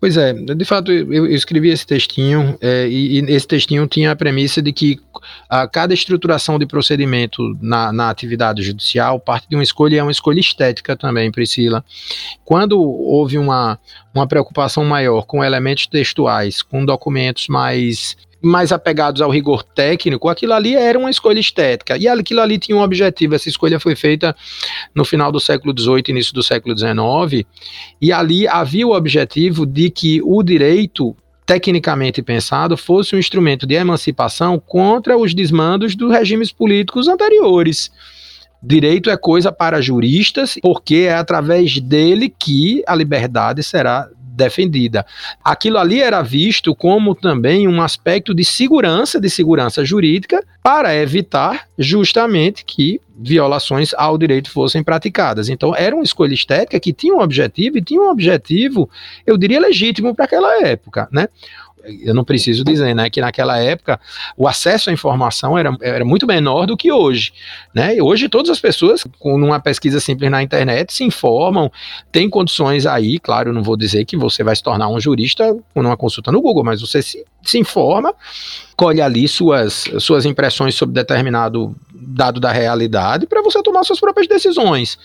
Pois 0.00 0.16
é, 0.16 0.32
de 0.32 0.64
fato 0.64 0.90
eu, 0.90 1.26
escrevi 1.26 1.68
esse 1.68 1.86
textinho 1.86 2.56
é, 2.62 2.88
e, 2.88 3.20
e, 3.20 3.32
esse 3.32 3.46
textinho 3.46 3.86
tinha 3.86 4.10
a 4.10 4.16
premissa 4.16 4.62
de 4.62 4.72
que 4.72 4.98
a, 5.46 5.68
cada 5.68 5.92
estruturação 5.92 6.58
de 6.58 6.64
procedimento 6.64 7.54
na, 7.60 7.92
na 7.92 8.08
atividade 8.08 8.62
judicial 8.62 9.20
parte 9.20 9.46
de 9.46 9.54
uma 9.56 9.62
escolha 9.62 9.96
e 9.96 9.98
é 9.98 10.02
uma 10.02 10.10
escolha 10.10 10.40
estética 10.40 10.96
também, 10.96 11.30
Priscila. 11.30 11.84
Quando 12.46 12.80
houve 12.80 13.36
uma, 13.36 13.78
uma 14.14 14.26
preocupação 14.26 14.86
maior 14.86 15.26
com 15.26 15.44
elementos 15.44 15.86
textuais, 15.86 16.62
com 16.62 16.82
documentos 16.82 17.46
mais 17.48 18.16
mais 18.42 18.72
apegados 18.72 19.20
ao 19.20 19.30
rigor 19.30 19.62
técnico, 19.62 20.28
aquilo 20.28 20.54
ali 20.54 20.74
era 20.74 20.98
uma 20.98 21.10
escolha 21.10 21.38
estética. 21.38 21.96
E 21.96 22.08
aquilo 22.08 22.40
ali 22.40 22.58
tinha 22.58 22.76
um 22.76 22.82
objetivo. 22.82 23.34
Essa 23.34 23.48
escolha 23.48 23.78
foi 23.78 23.94
feita 23.94 24.34
no 24.94 25.04
final 25.04 25.30
do 25.30 25.40
século 25.40 25.74
XVIII, 25.78 26.04
início 26.08 26.32
do 26.34 26.42
século 26.42 26.76
XIX, 26.76 27.46
e 28.00 28.12
ali 28.12 28.48
havia 28.48 28.86
o 28.86 28.94
objetivo 28.94 29.66
de 29.66 29.90
que 29.90 30.20
o 30.22 30.42
direito 30.42 31.14
tecnicamente 31.50 32.22
pensado, 32.22 32.76
fosse 32.76 33.16
um 33.16 33.18
instrumento 33.18 33.66
de 33.66 33.74
emancipação 33.74 34.56
contra 34.56 35.18
os 35.18 35.34
desmandos 35.34 35.96
dos 35.96 36.12
regimes 36.12 36.52
políticos 36.52 37.08
anteriores. 37.08 37.90
Direito 38.62 39.10
é 39.10 39.16
coisa 39.16 39.50
para 39.50 39.80
juristas, 39.80 40.54
porque 40.62 41.08
é 41.08 41.14
através 41.14 41.80
dele 41.80 42.28
que 42.28 42.84
a 42.86 42.94
liberdade 42.94 43.64
será 43.64 44.08
defendida. 44.34 45.04
Aquilo 45.44 45.78
ali 45.78 46.00
era 46.00 46.22
visto 46.22 46.74
como 46.74 47.14
também 47.14 47.66
um 47.68 47.82
aspecto 47.82 48.34
de 48.34 48.44
segurança, 48.44 49.20
de 49.20 49.28
segurança 49.28 49.84
jurídica, 49.84 50.44
para 50.62 50.94
evitar 50.94 51.66
justamente 51.78 52.64
que 52.64 53.00
violações 53.22 53.92
ao 53.94 54.16
direito 54.16 54.50
fossem 54.50 54.82
praticadas. 54.82 55.48
Então, 55.48 55.74
era 55.76 55.94
uma 55.94 56.04
escolha 56.04 56.32
estética 56.32 56.80
que 56.80 56.92
tinha 56.92 57.14
um 57.14 57.20
objetivo 57.20 57.76
e 57.78 57.82
tinha 57.82 58.00
um 58.00 58.10
objetivo, 58.10 58.88
eu 59.26 59.36
diria, 59.36 59.60
legítimo 59.60 60.14
para 60.14 60.24
aquela 60.24 60.66
época, 60.66 61.08
né? 61.12 61.28
Eu 62.02 62.14
não 62.14 62.24
preciso 62.24 62.64
dizer, 62.64 62.94
né, 62.94 63.08
que 63.10 63.20
naquela 63.20 63.58
época 63.58 64.00
o 64.36 64.46
acesso 64.46 64.90
à 64.90 64.92
informação 64.92 65.58
era, 65.58 65.76
era 65.80 66.04
muito 66.04 66.26
menor 66.26 66.66
do 66.66 66.76
que 66.76 66.92
hoje, 66.92 67.32
né? 67.74 67.96
E 67.96 68.02
hoje 68.02 68.28
todas 68.28 68.50
as 68.50 68.60
pessoas 68.60 69.04
com 69.18 69.34
uma 69.34 69.60
pesquisa 69.60 70.00
simples 70.00 70.30
na 70.30 70.42
internet 70.42 70.92
se 70.92 71.04
informam, 71.04 71.70
tem 72.12 72.28
condições 72.28 72.86
aí, 72.86 73.18
claro, 73.18 73.52
não 73.52 73.62
vou 73.62 73.76
dizer 73.76 74.04
que 74.04 74.16
você 74.16 74.42
vai 74.42 74.54
se 74.54 74.62
tornar 74.62 74.88
um 74.88 75.00
jurista 75.00 75.56
com 75.74 75.80
uma 75.80 75.96
consulta 75.96 76.30
no 76.30 76.40
Google, 76.40 76.64
mas 76.64 76.80
você 76.80 77.02
se, 77.02 77.24
se 77.42 77.58
informa, 77.58 78.14
colhe 78.76 79.00
ali 79.00 79.28
suas, 79.28 79.84
suas 79.98 80.24
impressões 80.24 80.74
sobre 80.74 80.94
determinado 80.94 81.74
dado 82.00 82.40
da 82.40 82.50
realidade 82.50 83.26
para 83.26 83.42
você 83.42 83.62
tomar 83.62 83.84
suas 83.84 84.00
próprias 84.00 84.26
decisões. 84.26 84.98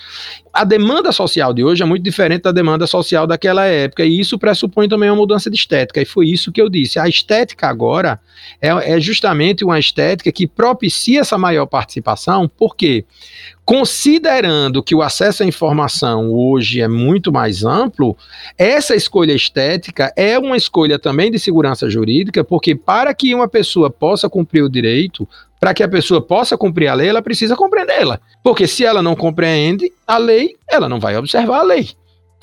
A 0.54 0.64
demanda 0.64 1.12
social 1.12 1.54
de 1.54 1.64
hoje 1.64 1.84
é 1.84 1.86
muito 1.86 2.04
diferente 2.04 2.44
da 2.44 2.52
demanda 2.52 2.88
social 2.88 3.28
daquela 3.28 3.66
época, 3.66 4.06
e 4.06 4.20
isso 4.20 4.40
pressupõe 4.40 4.88
também 4.88 5.10
uma 5.10 5.18
mudança 5.18 5.50
de 5.50 5.58
estética, 5.58 6.02
e 6.02 6.06
foi 6.06 6.28
isso 6.28 6.52
que 6.52 6.62
eu 6.62 6.70
disse. 6.70 6.98
A 6.98 7.08
estética 7.08 7.68
agora, 7.68 8.20
é, 8.62 8.70
é 8.96 9.00
justamente 9.00 9.66
uma 9.66 9.78
estética 9.78 10.32
que 10.32 10.48
propicia 10.48 11.22
essa 11.22 11.38
maior 11.38 11.66
participação, 11.66 12.50
porque 12.58 13.06
considerando 13.66 14.84
que 14.84 14.94
o 14.96 15.02
acesso 15.02 15.44
à 15.44 15.46
informação 15.46 16.32
hoje 16.32 16.82
é 16.82 16.88
muito 16.88 17.32
mais 17.32 17.66
amplo, 17.66 18.16
essa 18.58 18.96
escolha 18.96 19.34
estética 19.34 20.14
é 20.16 20.38
uma 20.38 20.56
escolha 20.56 21.00
também 21.00 21.32
de 21.32 21.40
segurança 21.40 21.90
jurídica, 21.90 22.44
porque 22.44 22.76
para 22.76 23.14
que 23.14 23.34
uma 23.34 23.48
pessoa 23.48 23.90
possa 23.90 24.30
cumprir 24.30 24.64
o 24.64 24.70
direito, 24.70 25.28
para 25.60 25.74
que 25.74 25.84
a 25.84 25.88
pessoa 25.88 26.22
possa 26.22 26.58
cumprir 26.58 26.88
a 26.88 26.94
lei, 26.94 27.10
ela 27.10 27.22
precisa 27.22 27.56
compreendê-la. 27.56 28.20
Porque 28.44 28.68
se 28.68 28.86
ela 28.86 29.02
não 29.02 29.16
compreende 29.16 29.92
a 30.06 30.18
lei, 30.18 30.56
ela 30.70 30.88
não 30.88 31.00
vai 31.00 31.18
observar 31.18 31.60
a 31.60 31.64
lei 31.64 31.90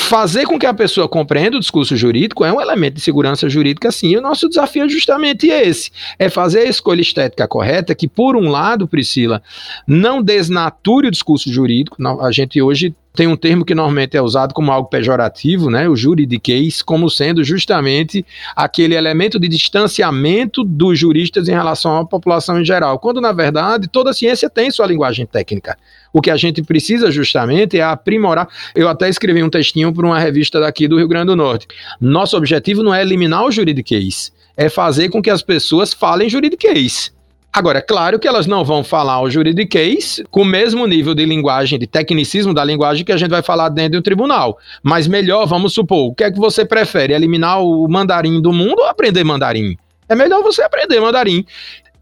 fazer 0.02 0.46
com 0.46 0.58
que 0.58 0.66
a 0.66 0.74
pessoa 0.74 1.08
compreenda 1.08 1.56
o 1.56 1.60
discurso 1.60 1.96
jurídico 1.96 2.44
é 2.44 2.52
um 2.52 2.60
elemento 2.60 2.94
de 2.94 3.00
segurança 3.00 3.48
jurídica, 3.48 3.90
sim. 3.90 4.08
E 4.08 4.18
o 4.18 4.20
nosso 4.20 4.48
desafio 4.48 4.84
é 4.84 4.88
justamente 4.88 5.46
esse: 5.46 5.90
é 6.18 6.28
fazer 6.28 6.60
a 6.60 6.68
escolha 6.68 7.00
estética 7.00 7.46
correta, 7.48 7.94
que, 7.94 8.08
por 8.08 8.36
um 8.36 8.48
lado, 8.48 8.86
Priscila, 8.86 9.42
não 9.86 10.22
desnature 10.22 11.08
o 11.08 11.10
discurso 11.10 11.50
jurídico. 11.50 11.96
A 12.20 12.30
gente 12.30 12.60
hoje 12.60 12.94
tem 13.14 13.26
um 13.26 13.36
termo 13.36 13.64
que 13.64 13.74
normalmente 13.74 14.16
é 14.16 14.22
usado 14.22 14.54
como 14.54 14.72
algo 14.72 14.88
pejorativo, 14.88 15.70
né, 15.70 15.88
o 15.88 15.96
juridiquês, 15.96 16.82
como 16.82 17.10
sendo 17.10 17.44
justamente 17.44 18.24
aquele 18.56 18.94
elemento 18.94 19.38
de 19.38 19.48
distanciamento 19.48 20.64
dos 20.64 20.98
juristas 20.98 21.48
em 21.48 21.52
relação 21.52 21.98
à 21.98 22.06
população 22.06 22.60
em 22.60 22.64
geral, 22.64 22.98
quando 22.98 23.20
na 23.20 23.32
verdade 23.32 23.88
toda 23.88 24.12
ciência 24.12 24.48
tem 24.48 24.70
sua 24.70 24.86
linguagem 24.86 25.26
técnica. 25.26 25.76
O 26.12 26.20
que 26.20 26.30
a 26.30 26.36
gente 26.36 26.62
precisa 26.62 27.10
justamente 27.10 27.78
é 27.78 27.82
aprimorar. 27.82 28.48
Eu 28.74 28.88
até 28.88 29.08
escrevi 29.08 29.42
um 29.42 29.50
textinho 29.50 29.92
para 29.92 30.06
uma 30.06 30.18
revista 30.18 30.60
daqui 30.60 30.86
do 30.86 30.98
Rio 30.98 31.08
Grande 31.08 31.26
do 31.26 31.36
Norte. 31.36 31.66
Nosso 32.00 32.36
objetivo 32.36 32.82
não 32.82 32.94
é 32.94 33.00
eliminar 33.00 33.44
o 33.44 33.50
juridiquês, 33.50 34.32
é 34.56 34.68
fazer 34.68 35.08
com 35.08 35.22
que 35.22 35.30
as 35.30 35.42
pessoas 35.42 35.94
falem 35.94 36.28
juridiquês. 36.28 37.12
Agora, 37.54 37.80
é 37.80 37.82
claro 37.82 38.18
que 38.18 38.26
elas 38.26 38.46
não 38.46 38.64
vão 38.64 38.82
falar 38.82 39.20
o 39.20 39.28
juridiquês 39.28 40.22
com 40.30 40.40
o 40.40 40.44
mesmo 40.44 40.86
nível 40.86 41.14
de 41.14 41.26
linguagem, 41.26 41.78
de 41.78 41.86
tecnicismo 41.86 42.54
da 42.54 42.64
linguagem 42.64 43.04
que 43.04 43.12
a 43.12 43.16
gente 43.18 43.28
vai 43.28 43.42
falar 43.42 43.68
dentro 43.68 44.00
do 44.00 44.02
tribunal. 44.02 44.58
Mas 44.82 45.06
melhor, 45.06 45.44
vamos 45.46 45.74
supor, 45.74 46.08
o 46.08 46.14
que 46.14 46.24
é 46.24 46.30
que 46.30 46.38
você 46.38 46.64
prefere? 46.64 47.12
Eliminar 47.12 47.62
o 47.62 47.86
mandarim 47.86 48.40
do 48.40 48.54
mundo 48.54 48.78
ou 48.78 48.86
aprender 48.86 49.22
mandarim? 49.22 49.76
É 50.08 50.14
melhor 50.14 50.42
você 50.42 50.62
aprender 50.62 50.98
mandarim. 50.98 51.44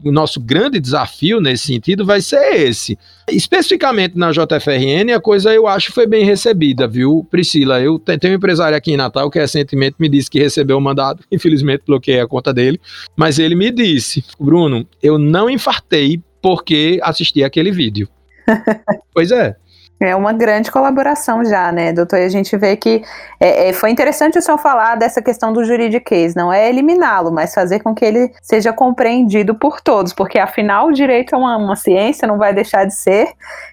O 0.05 0.11
nosso 0.11 0.41
grande 0.41 0.81
desafio 0.81 1.41
nesse 1.41 1.67
sentido 1.67 2.05
vai 2.05 2.21
ser 2.21 2.55
esse. 2.55 2.99
Especificamente 3.31 4.17
na 4.17 4.31
JFRN, 4.33 5.13
a 5.15 5.21
coisa 5.21 5.53
eu 5.53 5.67
acho 5.67 5.93
foi 5.93 6.07
bem 6.07 6.25
recebida, 6.25 6.89
viu, 6.89 7.27
Priscila? 7.31 7.81
Eu 7.81 7.99
tenho 7.99 8.33
um 8.33 8.37
empresário 8.37 8.77
aqui 8.77 8.93
em 8.93 8.97
Natal 8.97 9.31
que 9.31 9.39
recentemente 9.39 9.97
me 9.99 10.09
disse 10.09 10.31
que 10.31 10.39
recebeu 10.39 10.79
o 10.79 10.81
mandado, 10.81 11.23
infelizmente 11.31 11.83
bloqueei 11.87 12.21
a 12.21 12.27
conta 12.27 12.53
dele, 12.53 12.81
mas 13.17 13.39
ele 13.39 13.55
me 13.55 13.71
disse, 13.71 14.25
Bruno, 14.39 14.87
eu 15.03 15.19
não 15.19 15.49
infartei 15.49 16.21
porque 16.43 16.99
assisti 17.03 17.45
aquele 17.45 17.71
vídeo. 17.71 18.09
pois 19.13 19.31
é. 19.31 19.57
É 20.03 20.17
uma 20.17 20.33
grande 20.33 20.71
colaboração 20.71 21.45
já, 21.45 21.71
né, 21.71 21.93
doutor? 21.93 22.21
E 22.21 22.25
a 22.25 22.29
gente 22.31 22.57
vê 22.57 22.75
que 22.75 23.03
é, 23.39 23.69
é, 23.69 23.73
foi 23.75 23.91
interessante 23.91 24.39
o 24.39 24.43
senhor 24.43 24.57
falar 24.57 24.95
dessa 24.95 25.21
questão 25.21 25.53
do 25.53 25.63
juridiquês, 25.63 26.35
não 26.35 26.51
é 26.51 26.71
eliminá-lo, 26.71 27.31
mas 27.31 27.53
fazer 27.53 27.81
com 27.81 27.95
que 27.95 28.07
ele 28.07 28.33
seja 28.41 28.73
compreendido 28.73 29.55
por 29.55 29.79
todos, 29.83 30.15
porque 30.15 30.39
afinal 30.39 30.87
o 30.87 30.93
direito 30.93 31.35
é 31.35 31.39
uma, 31.39 31.55
uma, 31.59 31.77
ciência, 31.77 32.27
não 32.27 32.39
vai 32.39 32.55
deixar 32.55 32.87
de 32.87 32.95
ser, 32.95 33.29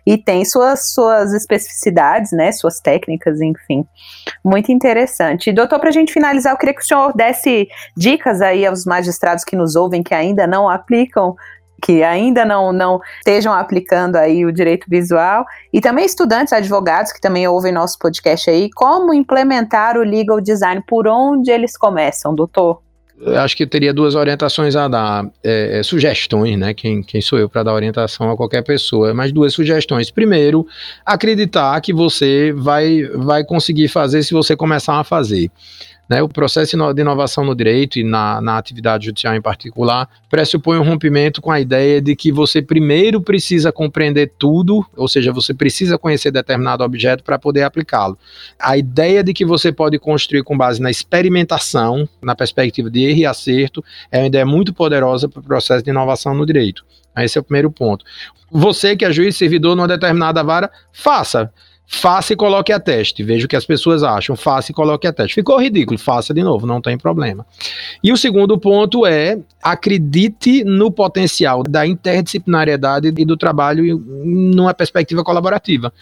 e 0.05 0.17
tem 0.17 0.43
suas, 0.43 0.93
suas 0.93 1.33
especificidades, 1.33 2.33
né, 2.33 2.51
suas 2.51 2.81
técnicas, 2.81 3.39
enfim. 3.39 3.85
Muito 4.43 4.69
interessante. 4.69 5.49
E, 5.49 5.53
doutor, 5.53 5.79
para 5.79 5.89
a 5.89 5.93
gente 5.93 6.11
finalizar, 6.11 6.51
eu 6.51 6.57
queria 6.57 6.75
que 6.75 6.81
o 6.81 6.85
senhor 6.85 7.13
desse 7.15 7.69
dicas 7.95 8.41
aí 8.41 8.65
aos 8.65 8.85
magistrados 8.85 9.45
que 9.45 9.55
nos 9.55 9.77
ouvem, 9.77 10.03
que 10.03 10.13
ainda 10.13 10.45
não 10.45 10.67
aplicam 10.67 11.37
que 11.81 12.03
ainda 12.03 12.45
não, 12.45 12.73
não 12.73 12.99
estejam 13.17 13.53
aplicando 13.53 14.15
aí 14.15 14.45
o 14.45 14.51
direito 14.51 14.85
visual, 14.89 15.45
e 15.71 15.79
também 15.79 16.05
estudantes, 16.05 16.53
advogados 16.53 17.11
que 17.11 17.21
também 17.21 17.47
ouvem 17.47 17.71
nosso 17.71 17.97
podcast 17.99 18.49
aí, 18.49 18.69
como 18.71 19.13
implementar 19.13 19.97
o 19.97 20.03
legal 20.03 20.41
design, 20.41 20.83
por 20.87 21.07
onde 21.07 21.51
eles 21.51 21.77
começam, 21.77 22.33
doutor? 22.33 22.81
Acho 23.37 23.57
que 23.57 23.65
teria 23.65 23.91
duas 23.91 24.13
orientações 24.13 24.75
a 24.75 24.87
dar, 24.87 25.25
é, 25.43 25.79
é, 25.79 25.83
sugestões, 25.83 26.55
né? 26.55 26.71
Quem, 26.75 27.01
quem 27.01 27.19
sou 27.19 27.39
eu 27.39 27.49
para 27.49 27.63
dar 27.63 27.73
orientação 27.73 28.29
a 28.29 28.37
qualquer 28.37 28.61
pessoa? 28.61 29.11
Mas 29.11 29.31
duas 29.31 29.53
sugestões. 29.53 30.11
Primeiro, 30.11 30.67
acreditar 31.03 31.81
que 31.81 31.91
você 31.91 32.53
vai, 32.55 33.05
vai 33.15 33.43
conseguir 33.43 33.87
fazer 33.87 34.21
se 34.21 34.35
você 34.35 34.55
começar 34.55 34.99
a 34.99 35.03
fazer. 35.03 35.49
Né, 36.09 36.21
o 36.21 36.29
processo 36.29 36.77
de 36.93 37.01
inovação 37.01 37.43
no 37.43 37.53
direito 37.53 37.99
e 37.99 38.03
na, 38.03 38.39
na 38.39 38.57
atividade 38.57 39.05
judicial 39.05 39.35
em 39.35 39.41
particular 39.41 40.07
pressupõe 40.29 40.77
um 40.77 40.83
rompimento 40.83 41.41
com 41.41 41.51
a 41.51 41.59
ideia 41.59 42.01
de 42.01 42.15
que 42.15 42.31
você 42.31 42.61
primeiro 42.61 43.19
precisa 43.19 43.73
compreender 43.73 44.31
tudo, 44.37 44.85
ou 44.95 45.07
seja, 45.09 45.33
você 45.33 45.53
precisa 45.53 45.97
conhecer 45.97 46.31
determinado 46.31 46.81
objeto 46.81 47.23
para 47.25 47.37
poder 47.37 47.63
aplicá-lo. 47.63 48.17
A 48.57 48.77
ideia 48.77 49.21
de 49.21 49.33
que 49.33 49.45
você 49.45 49.69
pode 49.69 49.99
construir 49.99 50.43
com 50.43 50.57
base 50.57 50.81
na 50.81 50.89
experimentação, 50.89 52.07
na 52.21 52.35
perspectiva 52.35 52.89
de 52.89 53.03
erro 53.03 53.19
e 53.19 53.25
acerto, 53.25 53.83
é 54.09 54.19
uma 54.19 54.27
ideia 54.27 54.45
muito 54.45 54.73
poderosa 54.73 55.27
para 55.27 55.41
o 55.41 55.43
processo 55.43 55.83
de 55.83 55.89
inovação 55.89 56.33
no 56.33 56.45
direito. 56.45 56.85
Esse 57.17 57.37
é 57.37 57.41
o 57.41 57.43
primeiro 57.43 57.71
ponto. 57.71 58.05
Você 58.49 58.95
que 58.95 59.03
é 59.03 59.11
juiz 59.11 59.35
servidor 59.35 59.75
numa 59.75 59.87
determinada 59.87 60.43
vara, 60.43 60.71
faça. 60.93 61.51
Faça 61.89 62.33
e 62.33 62.35
coloque 62.35 62.73
a 62.73 62.79
teste. 62.81 63.23
Veja 63.23 63.45
o 63.45 63.47
que 63.47 63.55
as 63.55 63.65
pessoas 63.65 64.03
acham. 64.03 64.35
Faça 64.35 64.71
e 64.71 64.75
coloque 64.75 65.07
a 65.07 65.13
teste. 65.13 65.35
Ficou 65.35 65.57
ridículo, 65.57 65.97
faça 65.97 66.33
de 66.33 66.43
novo, 66.43 66.67
não 66.67 66.81
tem 66.81 66.97
problema. 66.97 67.45
E 68.03 68.11
o 68.11 68.17
segundo 68.17 68.59
ponto 68.59 69.05
é 69.05 69.39
acredite 69.63 70.65
no 70.65 70.91
potencial 70.91 71.63
da 71.63 71.87
interdisciplinariedade 71.87 73.13
e 73.17 73.25
do 73.25 73.37
trabalho 73.37 74.03
numa 74.25 74.73
perspectiva 74.73 75.23
colaborativa. 75.23 75.93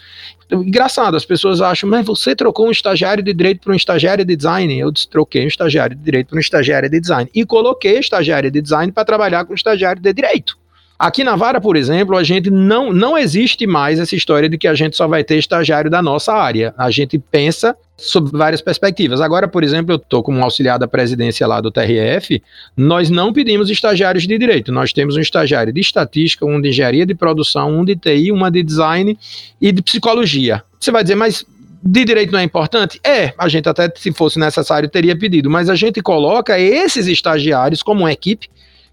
Engraçado, 0.50 1.16
as 1.16 1.24
pessoas 1.24 1.60
acham, 1.60 1.88
mas 1.88 2.04
você 2.04 2.34
trocou 2.34 2.66
um 2.66 2.72
estagiário 2.72 3.22
de 3.22 3.32
direito 3.32 3.60
para 3.60 3.72
um 3.72 3.76
estagiário 3.76 4.24
de 4.24 4.34
design. 4.34 4.76
Eu 4.76 4.92
troquei 5.08 5.44
um 5.44 5.48
estagiário 5.48 5.94
de 5.94 6.02
direito 6.02 6.28
para 6.28 6.36
um 6.36 6.40
estagiário 6.40 6.90
de 6.90 7.00
design. 7.00 7.30
E 7.32 7.46
coloquei 7.46 8.00
estagiário 8.00 8.50
de 8.50 8.60
design 8.60 8.90
para 8.90 9.04
trabalhar 9.04 9.44
com 9.44 9.54
estagiário 9.54 10.02
de 10.02 10.12
direito. 10.12 10.58
Aqui 10.98 11.22
na 11.22 11.36
Vara, 11.36 11.60
por 11.60 11.76
exemplo, 11.76 12.16
a 12.16 12.22
gente 12.22 12.50
não, 12.50 12.90
não 12.90 13.18
existe 13.18 13.66
mais 13.66 13.98
essa 13.98 14.16
história 14.16 14.48
de 14.48 14.56
que 14.56 14.66
a 14.66 14.74
gente 14.74 14.96
só 14.96 15.06
vai 15.06 15.22
ter 15.22 15.36
estagiário 15.36 15.90
da 15.90 16.00
nossa 16.00 16.32
área. 16.32 16.74
A 16.78 16.90
gente 16.90 17.18
pensa 17.18 17.76
sob 17.98 18.30
várias 18.30 18.62
perspectivas. 18.62 19.20
Agora, 19.20 19.46
por 19.46 19.62
exemplo, 19.62 19.92
eu 19.92 19.96
estou 19.96 20.22
como 20.22 20.42
auxiliar 20.42 20.78
da 20.78 20.88
presidência 20.88 21.46
lá 21.46 21.60
do 21.60 21.70
TRF, 21.70 22.42
nós 22.76 23.10
não 23.10 23.32
pedimos 23.32 23.70
estagiários 23.70 24.26
de 24.26 24.38
direito, 24.38 24.70
nós 24.70 24.92
temos 24.92 25.16
um 25.16 25.20
estagiário 25.20 25.72
de 25.72 25.80
estatística, 25.80 26.44
um 26.44 26.60
de 26.60 26.68
engenharia 26.70 27.06
de 27.06 27.14
produção, 27.14 27.78
um 27.78 27.84
de 27.84 27.96
TI, 27.96 28.32
uma 28.32 28.50
de 28.50 28.62
design 28.62 29.18
e 29.60 29.72
de 29.72 29.82
psicologia. 29.82 30.62
Você 30.78 30.90
vai 30.90 31.02
dizer, 31.02 31.14
mas 31.14 31.44
de 31.82 32.04
direito 32.04 32.32
não 32.32 32.38
é 32.38 32.42
importante? 32.42 33.00
É, 33.04 33.32
a 33.38 33.48
gente 33.48 33.68
até, 33.68 33.90
se 33.94 34.12
fosse 34.12 34.38
necessário, 34.38 34.88
teria 34.88 35.16
pedido, 35.16 35.48
mas 35.48 35.70
a 35.70 35.74
gente 35.74 36.02
coloca 36.02 36.58
esses 36.58 37.06
estagiários 37.06 37.82
como 37.82 38.00
uma 38.00 38.12
equipe 38.12 38.48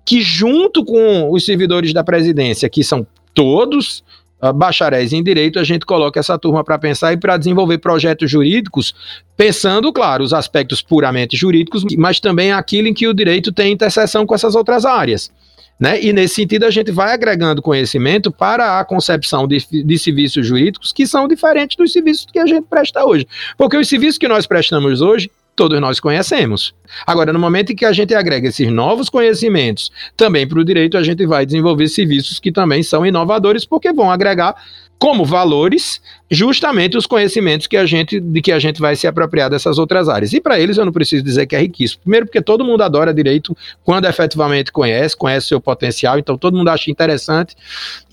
que 0.06 0.22
junto 0.22 0.84
com 0.84 1.32
os 1.32 1.46
servidores 1.46 1.94
da 1.94 2.04
presidência, 2.04 2.70
que 2.70 2.84
são 2.84 3.06
todos 3.34 4.04
uh, 4.42 4.54
bacharéis 4.54 5.14
em 5.14 5.24
direito, 5.24 5.60
a 5.60 5.64
gente 5.64 5.86
coloca 5.86 6.20
essa 6.20 6.38
turma 6.38 6.64
para 6.64 6.78
pensar 6.78 7.14
e 7.14 7.18
para 7.18 7.38
desenvolver 7.38 7.78
projetos 7.78 8.30
jurídicos, 8.30 8.94
pensando, 9.38 9.92
claro, 9.92 10.24
os 10.24 10.34
aspectos 10.34 10.82
puramente 10.82 11.38
jurídicos, 11.38 11.84
mas 11.98 12.20
também 12.20 12.52
aquilo 12.52 12.88
em 12.88 12.94
que 12.94 13.08
o 13.08 13.14
direito 13.14 13.52
tem 13.52 13.72
interseção 13.72 14.26
com 14.26 14.36
essas 14.36 14.56
outras 14.56 14.86
áreas. 14.86 15.32
Né? 15.80 16.02
E 16.02 16.14
nesse 16.14 16.36
sentido, 16.36 16.66
a 16.66 16.72
gente 16.72 16.92
vai 16.92 17.14
agregando 17.14 17.62
conhecimento 17.62 18.32
para 18.32 18.80
a 18.80 18.86
concepção 18.86 19.48
de, 19.48 19.58
de, 19.84 19.98
serviços 19.98 20.46
jurídicos 20.46 20.94
que 20.94 21.08
são 21.08 21.28
diferentes 21.28 21.76
dos 21.76 21.92
serviços 21.92 22.28
que 22.32 22.40
a 22.40 22.46
gente 22.46 22.66
presta 22.70 23.04
hoje. 23.04 23.28
Porque 23.58 23.76
os 23.76 23.88
serviços 23.88 24.18
que 24.18 24.28
nós 24.28 24.46
prestamos 24.46 25.02
hoje 25.02 25.32
todos 25.56 25.80
nós 25.80 26.00
conhecemos. 26.00 26.74
Agora, 27.06 27.32
no 27.32 27.40
momento 27.40 27.72
em 27.72 27.76
que 27.76 27.86
a 27.86 27.92
gente 27.92 28.14
agrega 28.14 28.48
esses 28.48 28.72
novos 28.72 29.10
conhecimentos 29.10 29.92
também 30.16 30.48
para 30.48 30.60
o 30.60 30.66
direito, 30.66 30.98
a 30.98 31.04
gente 31.04 31.26
vai 31.26 31.46
desenvolver 31.46 31.88
serviços 31.88 32.40
que 32.40 32.52
também 32.52 32.84
são 32.84 33.06
inovadores, 33.06 33.66
porque 33.66 33.92
vão 33.94 34.12
agregar 34.12 34.56
como 35.00 35.26
valores 35.26 36.02
justamente 36.32 36.96
os 36.96 37.06
conhecimentos 37.06 37.68
que 37.68 37.76
a 37.76 37.86
gente, 37.86 38.20
de 38.20 38.42
que 38.42 38.52
a 38.52 38.60
gente 38.60 38.80
vai 38.80 38.96
se 38.96 39.06
apropriar 39.06 39.50
dessas 39.50 39.78
outras 39.78 40.08
áreas. 40.08 40.32
E 40.32 40.40
para 40.40 40.60
eles 40.60 40.78
eu 40.78 40.86
não 40.86 40.94
preciso 40.94 41.24
dizer 41.24 41.46
que 41.46 41.56
é 41.56 41.60
riquíssimo. 41.60 42.04
Primeiro 42.04 42.26
porque 42.26 42.42
todo 42.42 42.64
mundo 42.64 42.84
adora 42.84 43.14
direito 43.14 43.56
quando 43.84 44.06
efetivamente 44.06 44.72
conhece, 44.72 45.18
conhece 45.18 45.48
seu 45.48 45.60
potencial, 45.60 46.18
então 46.18 46.38
todo 46.38 46.56
mundo 46.56 46.70
acha 46.70 46.90
interessante 46.90 47.56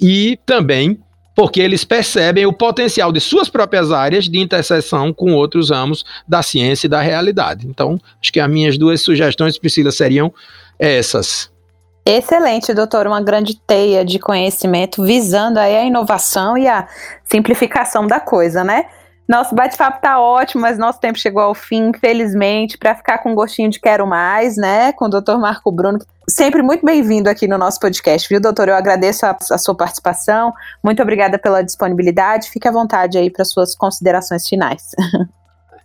e 0.00 0.38
também 0.44 0.98
porque 1.34 1.60
eles 1.60 1.84
percebem 1.84 2.46
o 2.46 2.52
potencial 2.52 3.12
de 3.12 3.20
suas 3.20 3.48
próprias 3.48 3.92
áreas 3.92 4.24
de 4.24 4.38
interseção 4.38 5.12
com 5.12 5.32
outros 5.32 5.70
ramos 5.70 6.04
da 6.26 6.42
ciência 6.42 6.86
e 6.86 6.90
da 6.90 7.00
realidade. 7.00 7.66
Então, 7.66 7.98
acho 8.20 8.32
que 8.32 8.40
as 8.40 8.50
minhas 8.50 8.76
duas 8.76 9.00
sugestões, 9.00 9.58
Priscila, 9.58 9.90
seriam 9.90 10.32
essas. 10.78 11.50
Excelente, 12.04 12.72
doutor, 12.72 13.06
uma 13.06 13.20
grande 13.20 13.54
teia 13.66 14.04
de 14.04 14.18
conhecimento 14.18 15.02
visando 15.02 15.58
aí 15.58 15.76
a 15.76 15.84
inovação 15.84 16.56
e 16.56 16.66
a 16.66 16.88
simplificação 17.24 18.06
da 18.06 18.18
coisa, 18.18 18.64
né? 18.64 18.86
Nosso 19.30 19.54
bate-papo 19.54 20.00
tá 20.00 20.18
ótimo, 20.18 20.60
mas 20.60 20.76
nosso 20.76 20.98
tempo 20.98 21.16
chegou 21.16 21.40
ao 21.40 21.54
fim, 21.54 21.90
infelizmente, 21.90 22.76
para 22.76 22.96
ficar 22.96 23.18
com 23.18 23.30
um 23.30 23.34
gostinho 23.36 23.70
de 23.70 23.78
quero 23.78 24.04
mais, 24.04 24.56
né? 24.56 24.92
Com 24.92 25.04
o 25.04 25.08
doutor 25.08 25.38
Marco 25.38 25.70
Bruno. 25.70 26.00
Sempre 26.28 26.62
muito 26.62 26.84
bem-vindo 26.84 27.30
aqui 27.30 27.46
no 27.46 27.56
nosso 27.56 27.78
podcast, 27.78 28.28
viu, 28.28 28.40
doutor? 28.40 28.66
Eu 28.66 28.74
agradeço 28.74 29.24
a, 29.24 29.38
a 29.52 29.56
sua 29.56 29.76
participação. 29.76 30.52
Muito 30.82 31.00
obrigada 31.00 31.38
pela 31.38 31.62
disponibilidade. 31.62 32.50
Fique 32.50 32.66
à 32.66 32.72
vontade 32.72 33.18
aí 33.18 33.30
para 33.30 33.44
suas 33.44 33.76
considerações 33.76 34.48
finais. 34.48 34.90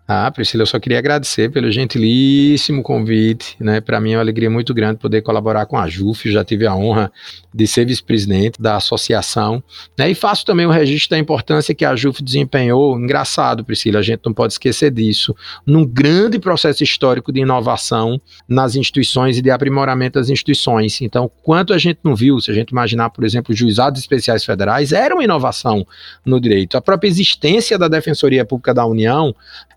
Ah, 0.07 0.29
Priscila, 0.29 0.61
eu 0.61 0.67
só 0.67 0.79
queria 0.79 0.99
agradecer 0.99 1.49
pelo 1.49 1.71
gentilíssimo 1.71 2.83
convite, 2.83 3.55
né? 3.59 3.81
Para 3.81 3.99
mim 3.99 4.11
é 4.11 4.17
uma 4.17 4.21
alegria 4.21 4.51
muito 4.51 4.71
grande 4.71 4.99
poder 4.99 5.23
colaborar 5.23 5.65
com 5.65 5.79
a 5.79 5.87
JUF, 5.87 6.31
já 6.31 6.45
tive 6.45 6.67
a 6.67 6.75
honra 6.75 7.11
de 7.51 7.65
ser 7.65 7.85
vice-presidente 7.85 8.61
da 8.61 8.75
associação, 8.75 9.63
né? 9.97 10.11
E 10.11 10.13
faço 10.13 10.45
também 10.45 10.67
o 10.67 10.69
registro 10.69 11.11
da 11.11 11.17
importância 11.17 11.73
que 11.73 11.83
a 11.83 11.95
JUF 11.95 12.21
desempenhou, 12.21 12.99
engraçado, 12.99 13.65
Priscila, 13.65 13.97
a 13.97 14.03
gente 14.03 14.21
não 14.23 14.31
pode 14.31 14.53
esquecer 14.53 14.91
disso, 14.91 15.35
num 15.65 15.83
grande 15.83 16.37
processo 16.37 16.83
histórico 16.83 17.31
de 17.31 17.39
inovação 17.39 18.21
nas 18.47 18.75
instituições 18.75 19.39
e 19.39 19.41
de 19.41 19.49
aprimoramento 19.49 20.19
das 20.19 20.29
instituições. 20.29 21.01
Então, 21.01 21.31
quanto 21.41 21.73
a 21.73 21.79
gente 21.79 22.01
não 22.03 22.15
viu, 22.15 22.39
se 22.39 22.51
a 22.51 22.53
gente 22.53 22.69
imaginar, 22.69 23.09
por 23.09 23.23
exemplo, 23.23 23.53
os 23.53 23.57
juizados 23.57 24.01
especiais 24.01 24.45
federais, 24.45 24.91
era 24.91 25.15
uma 25.15 25.23
inovação 25.23 25.83
no 26.23 26.39
direito. 26.39 26.77
A 26.77 26.81
própria 26.81 27.07
existência 27.07 27.75
da 27.75 27.87
Defensoria 27.87 28.45
Pública 28.45 28.71
da 28.71 28.85
União 28.85 29.33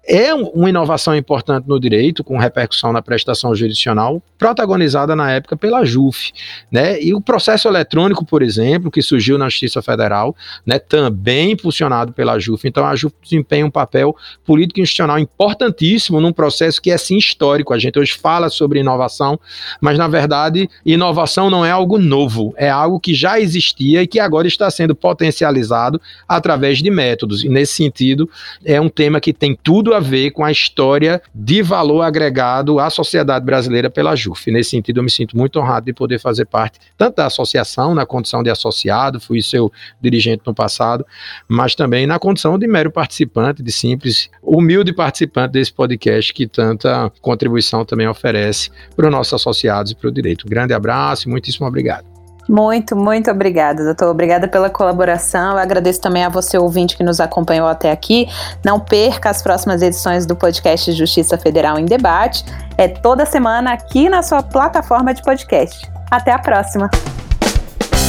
é 0.09 0.33
uma 0.33 0.71
inovação 0.71 1.15
importante 1.15 1.69
no 1.69 1.79
direito, 1.79 2.25
com 2.25 2.39
repercussão 2.39 2.93
na 2.95 3.03
prestação 3.03 3.55
jurisdicional, 3.55 4.23
protagonizada 4.39 5.15
na 5.15 5.31
época 5.31 5.55
pela 5.55 5.85
JUF. 5.85 6.33
Né? 6.73 7.01
E 7.03 7.15
o 7.15 7.21
processo 7.21 7.69
eletrônico, 7.69 8.25
por 8.25 8.43
exemplo, 8.43 8.91
que 8.91 9.03
surgiu 9.03 9.37
na 9.37 9.51
Justiça 9.51 9.83
Federal, 9.83 10.35
né, 10.65 10.79
também 10.79 11.53
impulsionado 11.53 12.13
pela 12.13 12.39
JUF. 12.39 12.67
Então, 12.67 12.87
a 12.87 12.97
JUF 12.97 13.15
desempenha 13.23 13.67
um 13.67 13.71
papel 13.71 14.17
político 14.47 14.81
institucional 14.81 15.19
importantíssimo 15.19 16.21
num 16.21 16.33
processo 16.33 16.81
que 16.81 16.91
é 16.91 16.97
sim 16.97 17.19
histórico. 17.19 17.75
A 17.75 17.79
gente 17.79 17.99
hoje 17.99 18.15
fala 18.15 18.49
sobre 18.49 18.81
inovação, 18.81 19.39
mas 19.79 19.99
na 19.99 20.09
verdade, 20.09 20.71
inovação 20.87 21.51
não 21.51 21.67
é 21.67 21.71
algo 21.71 21.99
novo, 21.99 22.55
é 22.57 22.71
algo 22.71 22.99
que 22.99 23.15
já 23.15 23.39
existia 23.39 24.03
e 24.03 24.07
que 24.07 24.19
agora 24.19 24.49
está 24.49 24.71
sendo 24.71 24.95
potencializado 24.95 26.01
através 26.27 26.79
de 26.79 26.91
métodos. 26.91 27.45
E 27.45 27.49
nesse 27.51 27.75
sentido, 27.75 28.31
é 28.65 28.81
um 28.81 28.89
tema 28.89 29.21
que 29.21 29.35
tem 29.35 29.59
tudo 29.63 29.93
a 29.93 29.98
a 29.99 30.01
ver 30.01 30.31
com 30.31 30.45
a 30.45 30.51
história 30.51 31.21
de 31.35 31.63
valor 31.63 32.03
agregado 32.03 32.79
à 32.79 32.89
sociedade 32.89 33.45
brasileira 33.45 33.91
pela 33.91 34.15
JUF. 34.15 34.51
Nesse 34.51 34.71
sentido, 34.71 34.99
eu 34.99 35.03
me 35.03 35.11
sinto 35.11 35.37
muito 35.37 35.59
honrado 35.59 35.87
de 35.87 35.93
poder 35.93 36.19
fazer 36.19 36.47
parte 36.47 36.79
tanto 36.97 37.17
da 37.17 37.27
associação, 37.27 37.95
na 37.95 38.07
condição 38.07 38.43
de 38.43 38.51
associado, 38.51 39.21
fui 39.21 39.43
seu 39.43 39.71
dirigente 40.01 40.43
no 40.47 40.55
passado, 40.55 41.05
mas 41.49 41.75
também 41.75 42.07
na 42.07 42.19
condição 42.19 42.59
de 42.59 42.67
mero 42.67 42.91
participante, 42.91 43.63
de 43.63 43.73
simples, 43.73 44.31
humilde 44.43 44.93
participante 44.93 45.53
desse 45.53 45.73
podcast 45.73 46.33
que 46.33 46.47
tanta 46.47 47.13
contribuição 47.21 47.85
também 47.85 48.09
oferece 48.09 48.71
para 48.97 49.07
os 49.07 49.13
nossos 49.13 49.35
associados 49.35 49.93
e 49.93 49.95
para 49.95 50.09
o 50.09 50.13
direito. 50.13 50.47
Um 50.47 50.51
grande 50.51 50.73
abraço 50.73 51.29
e 51.29 51.31
muitíssimo 51.31 51.67
obrigado. 51.67 52.18
Muito, 52.49 52.97
muito 52.97 53.31
obrigada, 53.31 53.85
doutor. 53.85 54.09
Obrigada 54.09 54.49
pela 54.49 54.71
colaboração. 54.71 55.53
Eu 55.53 55.59
agradeço 55.59 56.01
também 56.01 56.25
a 56.25 56.29
você, 56.31 56.57
ouvinte, 56.57 56.97
que 56.97 57.05
nos 57.05 57.21
acompanhou 57.21 57.69
até 57.69 57.91
aqui. 57.91 58.27
Não 58.65 58.81
perca 58.81 59.29
as 59.29 59.43
próximas 59.43 59.83
edições 59.83 60.25
do 60.25 60.35
podcast 60.35 60.91
Justiça 60.93 61.37
Federal 61.37 61.79
em 61.79 61.85
Debate. 61.85 62.45
É 62.79 62.89
toda 62.89 63.27
semana 63.27 63.73
aqui 63.73 64.09
na 64.09 64.23
sua 64.23 64.43
plataforma 64.43 65.13
de 65.13 65.23
podcast. 65.23 65.87
Até 66.11 66.33
a 66.33 66.39
próxima. 66.39 66.91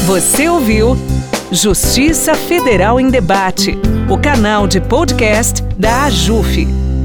Você 0.06 0.47
ouviu 0.47 0.95
Justiça 1.52 2.34
Federal 2.34 2.99
em 2.99 3.10
Debate, 3.10 3.78
o 4.10 4.17
canal 4.17 4.67
de 4.67 4.80
podcast 4.80 5.62
da 5.78 6.06
AJUF. 6.06 6.98